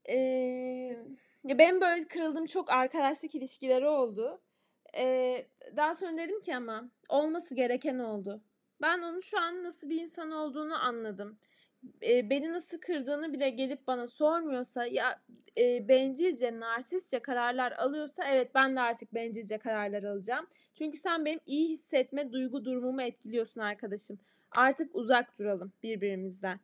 Eee 0.10 0.98
ya 1.44 1.58
benim 1.58 1.82
böyle 1.82 2.08
kırıldığım 2.08 2.46
çok 2.46 2.72
arkadaşlık 2.72 3.36
ilişkileri 3.36 3.88
oldu. 3.88 4.42
Ee, 4.98 5.48
daha 5.76 5.94
sonra 5.96 6.18
dedim 6.18 6.42
ki 6.42 6.56
ama 6.56 6.90
olması 7.10 7.56
gereken 7.56 8.00
oldu. 8.00 8.42
Ben 8.82 9.00
onun 9.02 9.22
şu 9.22 9.40
an 9.40 9.64
nasıl 9.64 9.90
bir 9.90 10.02
insan 10.02 10.32
olduğunu 10.32 10.76
anladım. 10.84 11.40
Ee, 12.04 12.30
beni 12.30 12.54
nasıl 12.54 12.80
kırdığını 12.82 13.34
bile 13.34 13.50
gelip 13.50 13.88
bana 13.88 14.08
sormuyorsa 14.08 14.86
ya 14.86 15.22
e, 15.58 15.88
bencilce, 15.88 16.60
narsistçe 16.60 17.20
kararlar 17.20 17.72
alıyorsa 17.72 18.24
evet 18.26 18.56
ben 18.56 18.76
de 18.76 18.80
artık 18.82 19.14
bencilce 19.14 19.58
kararlar 19.58 20.04
alacağım. 20.04 20.48
Çünkü 20.76 20.98
sen 20.98 21.26
benim 21.26 21.40
iyi 21.46 21.70
hissetme 21.70 22.32
duygu 22.32 22.66
durumumu 22.66 23.02
etkiliyorsun 23.02 23.62
arkadaşım. 23.62 24.20
Artık 24.52 24.96
uzak 24.96 25.40
duralım 25.40 25.74
birbirimizden. 25.84 26.60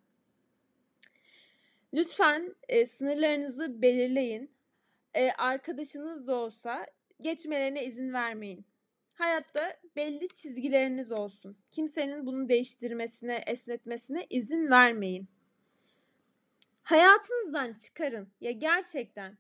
Lütfen 1.94 2.56
e, 2.70 2.86
sınırlarınızı 2.86 3.82
belirleyin 3.82 4.52
e, 5.14 5.32
arkadaşınız 5.32 6.28
da 6.28 6.36
olsa 6.36 6.86
geçmelerine 7.22 7.86
izin 7.86 8.14
vermeyin. 8.14 8.66
Hayatta 9.14 9.78
belli 9.96 10.28
çizgileriniz 10.28 11.12
olsun. 11.12 11.58
Kimsenin 11.72 12.26
bunu 12.26 12.50
değiştirmesine, 12.50 13.44
esnetmesine 13.48 14.28
izin 14.30 14.72
vermeyin. 14.72 15.28
Hayatınızdan 16.84 17.74
çıkarın. 17.74 18.30
Ya 18.42 18.52
gerçekten 18.52 19.38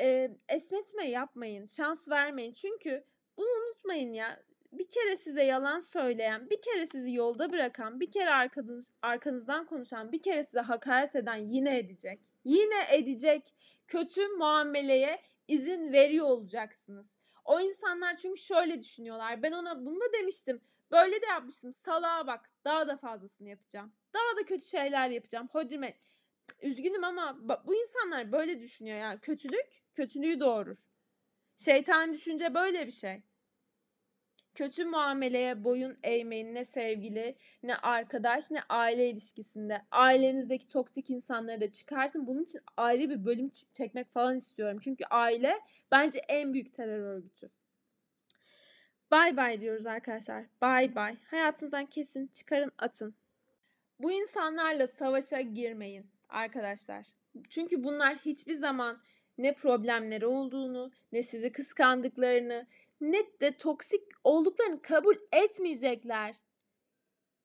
e, 0.00 0.30
esnetme 0.48 1.08
yapmayın, 1.08 1.66
şans 1.66 2.08
vermeyin. 2.10 2.52
Çünkü 2.52 3.04
bunu 3.36 3.48
unutmayın 3.48 4.12
ya. 4.12 4.42
Bir 4.78 4.88
kere 4.88 5.16
size 5.16 5.42
yalan 5.42 5.78
söyleyen, 5.78 6.50
bir 6.50 6.62
kere 6.62 6.86
sizi 6.86 7.12
yolda 7.12 7.52
bırakan, 7.52 8.00
bir 8.00 8.10
kere 8.10 8.30
arkanız, 8.30 8.92
arkanızdan 9.02 9.66
konuşan, 9.66 10.12
bir 10.12 10.22
kere 10.22 10.44
size 10.44 10.60
hakaret 10.60 11.16
eden 11.16 11.36
yine 11.36 11.78
edecek. 11.78 12.20
Yine 12.44 12.74
edecek 12.92 13.54
kötü 13.86 14.28
muameleye 14.28 15.22
izin 15.48 15.92
veriyor 15.92 16.26
olacaksınız. 16.26 17.14
O 17.44 17.60
insanlar 17.60 18.16
çünkü 18.16 18.40
şöyle 18.40 18.80
düşünüyorlar. 18.80 19.42
Ben 19.42 19.52
ona 19.52 19.86
bunu 19.86 20.00
da 20.00 20.12
demiştim. 20.12 20.60
Böyle 20.90 21.22
de 21.22 21.26
yapmıştım. 21.26 21.72
Salağa 21.72 22.26
bak. 22.26 22.50
Daha 22.64 22.88
da 22.88 22.96
fazlasını 22.96 23.48
yapacağım. 23.48 23.92
Daha 24.14 24.36
da 24.40 24.46
kötü 24.46 24.66
şeyler 24.66 25.08
yapacağım. 25.08 25.48
Hodime. 25.52 25.94
Üzgünüm 26.62 27.04
ama 27.04 27.38
bu 27.66 27.74
insanlar 27.74 28.32
böyle 28.32 28.60
düşünüyor 28.60 28.98
ya. 28.98 29.20
Kötülük 29.20 29.66
kötülüğü 29.94 30.40
doğurur. 30.40 30.78
Şeytan 31.56 32.12
düşünce 32.12 32.54
böyle 32.54 32.86
bir 32.86 32.92
şey 32.92 33.22
kötü 34.56 34.84
muameleye 34.84 35.64
boyun 35.64 35.98
eğmeyin 36.02 36.54
ne 36.54 36.64
sevgili, 36.64 37.36
ne 37.62 37.76
arkadaş, 37.76 38.50
ne 38.50 38.60
aile 38.68 39.10
ilişkisinde. 39.10 39.82
Ailenizdeki 39.90 40.68
toksik 40.68 41.10
insanları 41.10 41.60
da 41.60 41.72
çıkartın. 41.72 42.26
Bunun 42.26 42.42
için 42.42 42.60
ayrı 42.76 43.10
bir 43.10 43.24
bölüm 43.24 43.50
çekmek 43.74 44.12
falan 44.12 44.36
istiyorum. 44.36 44.78
Çünkü 44.84 45.04
aile 45.10 45.60
bence 45.92 46.18
en 46.28 46.52
büyük 46.54 46.72
terör 46.72 47.00
örgütü. 47.00 47.50
Bay 49.10 49.36
bay 49.36 49.60
diyoruz 49.60 49.86
arkadaşlar. 49.86 50.44
Bay 50.60 50.94
bay. 50.94 51.16
Hayatınızdan 51.30 51.86
kesin 51.86 52.26
çıkarın 52.26 52.72
atın. 52.78 53.14
Bu 53.98 54.12
insanlarla 54.12 54.86
savaşa 54.86 55.40
girmeyin 55.40 56.06
arkadaşlar. 56.28 57.06
Çünkü 57.50 57.84
bunlar 57.84 58.16
hiçbir 58.16 58.54
zaman 58.54 59.00
ne 59.38 59.54
problemleri 59.54 60.26
olduğunu, 60.26 60.92
ne 61.12 61.22
sizi 61.22 61.52
kıskandıklarını, 61.52 62.66
net 63.00 63.40
de 63.40 63.56
toksik 63.56 64.02
olduklarını 64.24 64.82
kabul 64.82 65.16
etmeyecekler. 65.32 66.36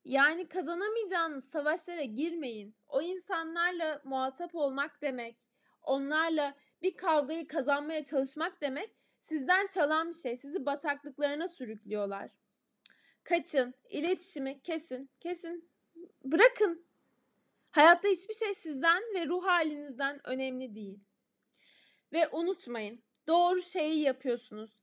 Yani 0.06 0.48
kazanamayacağınız 0.48 1.50
savaşlara 1.50 2.04
girmeyin. 2.04 2.76
O 2.88 3.02
insanlarla 3.02 4.02
muhatap 4.04 4.56
olmak 4.56 5.02
demek, 5.02 5.38
onlarla 5.82 6.56
bir 6.82 6.98
kavgayı 6.98 7.48
kazanmaya 7.48 8.04
çalışmak 8.04 8.62
demek 8.62 8.96
sizden 9.22 9.68
çalan 9.68 10.10
bir 10.10 10.14
şey. 10.14 10.38
Sizi 10.38 10.66
bataklıklarına 10.66 11.48
sürüklüyorlar. 11.48 12.30
Kaçın, 13.24 13.74
iletişimi 13.90 14.62
kesin, 14.62 15.10
kesin. 15.20 15.70
Bırakın. 16.24 16.86
Hayatta 17.72 18.08
hiçbir 18.08 18.34
şey 18.34 18.54
sizden 18.54 19.04
ve 19.16 19.26
ruh 19.26 19.46
halinizden 19.46 20.28
önemli 20.28 20.76
değil. 20.76 21.00
Ve 22.14 22.28
unutmayın, 22.28 23.04
doğru 23.28 23.62
şeyi 23.62 24.02
yapıyorsunuz. 24.02 24.81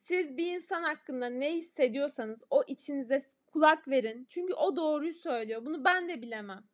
Siz 0.00 0.36
bir 0.36 0.54
insan 0.54 0.82
hakkında 0.82 1.28
ne 1.28 1.52
hissediyorsanız 1.52 2.44
o 2.50 2.62
içinize 2.66 3.20
kulak 3.46 3.88
verin. 3.88 4.26
Çünkü 4.28 4.54
o 4.54 4.76
doğruyu 4.76 5.14
söylüyor. 5.14 5.66
Bunu 5.66 5.84
ben 5.84 6.08
de 6.08 6.22
bilemem. 6.22 6.64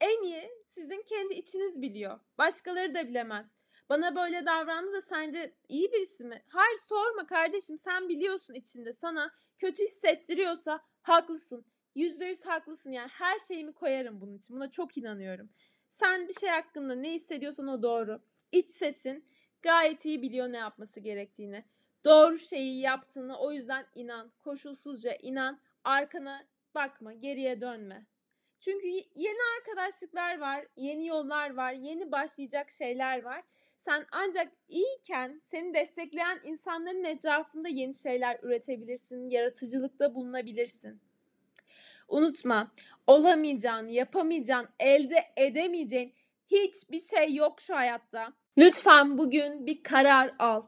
En 0.00 0.22
iyi 0.22 0.50
sizin 0.66 1.02
kendi 1.02 1.34
içiniz 1.34 1.82
biliyor. 1.82 2.20
Başkaları 2.38 2.94
da 2.94 3.08
bilemez. 3.08 3.50
Bana 3.88 4.16
böyle 4.16 4.46
davrandı 4.46 4.92
da 4.92 5.00
sence 5.00 5.54
iyi 5.68 5.92
birisi 5.92 6.24
mi? 6.24 6.42
Hayır 6.48 6.76
sorma 6.76 7.26
kardeşim 7.26 7.78
sen 7.78 8.08
biliyorsun 8.08 8.54
içinde 8.54 8.92
sana 8.92 9.30
kötü 9.58 9.84
hissettiriyorsa 9.84 10.80
haklısın. 11.02 11.64
Yüzde 11.94 12.24
yüz 12.24 12.46
haklısın 12.46 12.90
yani 12.90 13.08
her 13.08 13.38
şeyimi 13.38 13.72
koyarım 13.72 14.20
bunun 14.20 14.34
için. 14.38 14.56
Buna 14.56 14.70
çok 14.70 14.98
inanıyorum. 14.98 15.50
Sen 15.90 16.28
bir 16.28 16.34
şey 16.34 16.48
hakkında 16.48 16.94
ne 16.94 17.12
hissediyorsan 17.12 17.68
o 17.68 17.82
doğru. 17.82 18.22
İç 18.52 18.70
sesin 18.70 19.24
gayet 19.62 20.04
iyi 20.04 20.22
biliyor 20.22 20.52
ne 20.52 20.58
yapması 20.58 21.00
gerektiğini. 21.00 21.64
Doğru 22.04 22.38
şeyi 22.38 22.80
yaptığını 22.80 23.38
o 23.38 23.52
yüzden 23.52 23.86
inan. 23.94 24.32
Koşulsuzca 24.44 25.14
inan. 25.22 25.60
Arkana 25.84 26.44
bakma, 26.74 27.12
geriye 27.12 27.60
dönme. 27.60 28.06
Çünkü 28.60 28.86
yeni 29.14 29.38
arkadaşlıklar 29.58 30.38
var, 30.38 30.66
yeni 30.76 31.06
yollar 31.06 31.54
var, 31.54 31.72
yeni 31.72 32.12
başlayacak 32.12 32.70
şeyler 32.70 33.22
var. 33.22 33.42
Sen 33.78 34.06
ancak 34.12 34.52
iyiyken 34.68 35.40
seni 35.42 35.74
destekleyen 35.74 36.40
insanların 36.44 37.04
etrafında 37.04 37.68
yeni 37.68 37.94
şeyler 37.94 38.38
üretebilirsin, 38.42 39.30
yaratıcılıkta 39.30 40.14
bulunabilirsin. 40.14 41.00
Unutma, 42.08 42.70
olamayacağın, 43.06 43.88
yapamayacağın, 43.88 44.68
elde 44.78 45.24
edemeyeceğin 45.36 46.14
hiçbir 46.50 47.00
şey 47.00 47.34
yok 47.34 47.60
şu 47.60 47.76
hayatta. 47.76 48.32
Lütfen 48.58 49.18
bugün 49.18 49.66
bir 49.66 49.82
karar 49.82 50.34
al. 50.38 50.62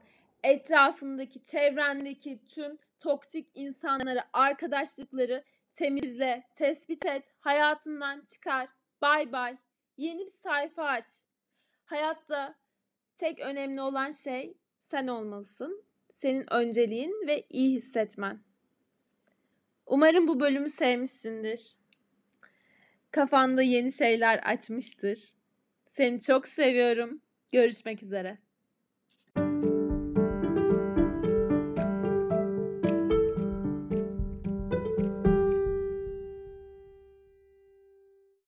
Etrafındaki, 0.45 1.43
çevrendeki 1.43 2.47
tüm 2.47 2.79
toksik 2.99 3.51
insanları, 3.55 4.21
arkadaşlıkları 4.33 5.45
temizle, 5.73 6.45
tespit 6.55 7.07
et, 7.07 7.31
hayatından 7.41 8.21
çıkar. 8.21 8.69
Bay 9.03 9.33
bay. 9.33 9.57
Yeni 9.97 10.21
bir 10.21 10.31
sayfa 10.31 10.85
aç. 10.85 11.07
Hayatta 11.85 12.55
tek 13.17 13.41
önemli 13.41 13.81
olan 13.81 14.11
şey 14.11 14.55
sen 14.79 15.07
olmalısın. 15.07 15.85
Senin 16.11 16.55
önceliğin 16.55 17.27
ve 17.27 17.47
iyi 17.51 17.77
hissetmen. 17.77 18.41
Umarım 19.87 20.29
bu 20.29 20.41
bölümü 20.41 20.69
sevmişsindir. 20.69 21.77
Kafanda 23.11 23.63
yeni 23.63 23.93
şeyler 23.93 24.39
açmıştır. 24.39 25.19
Seni 25.87 26.21
çok 26.21 26.49
seviyorum. 26.49 27.21
Görüşmek 27.53 28.03
üzere. 28.03 28.44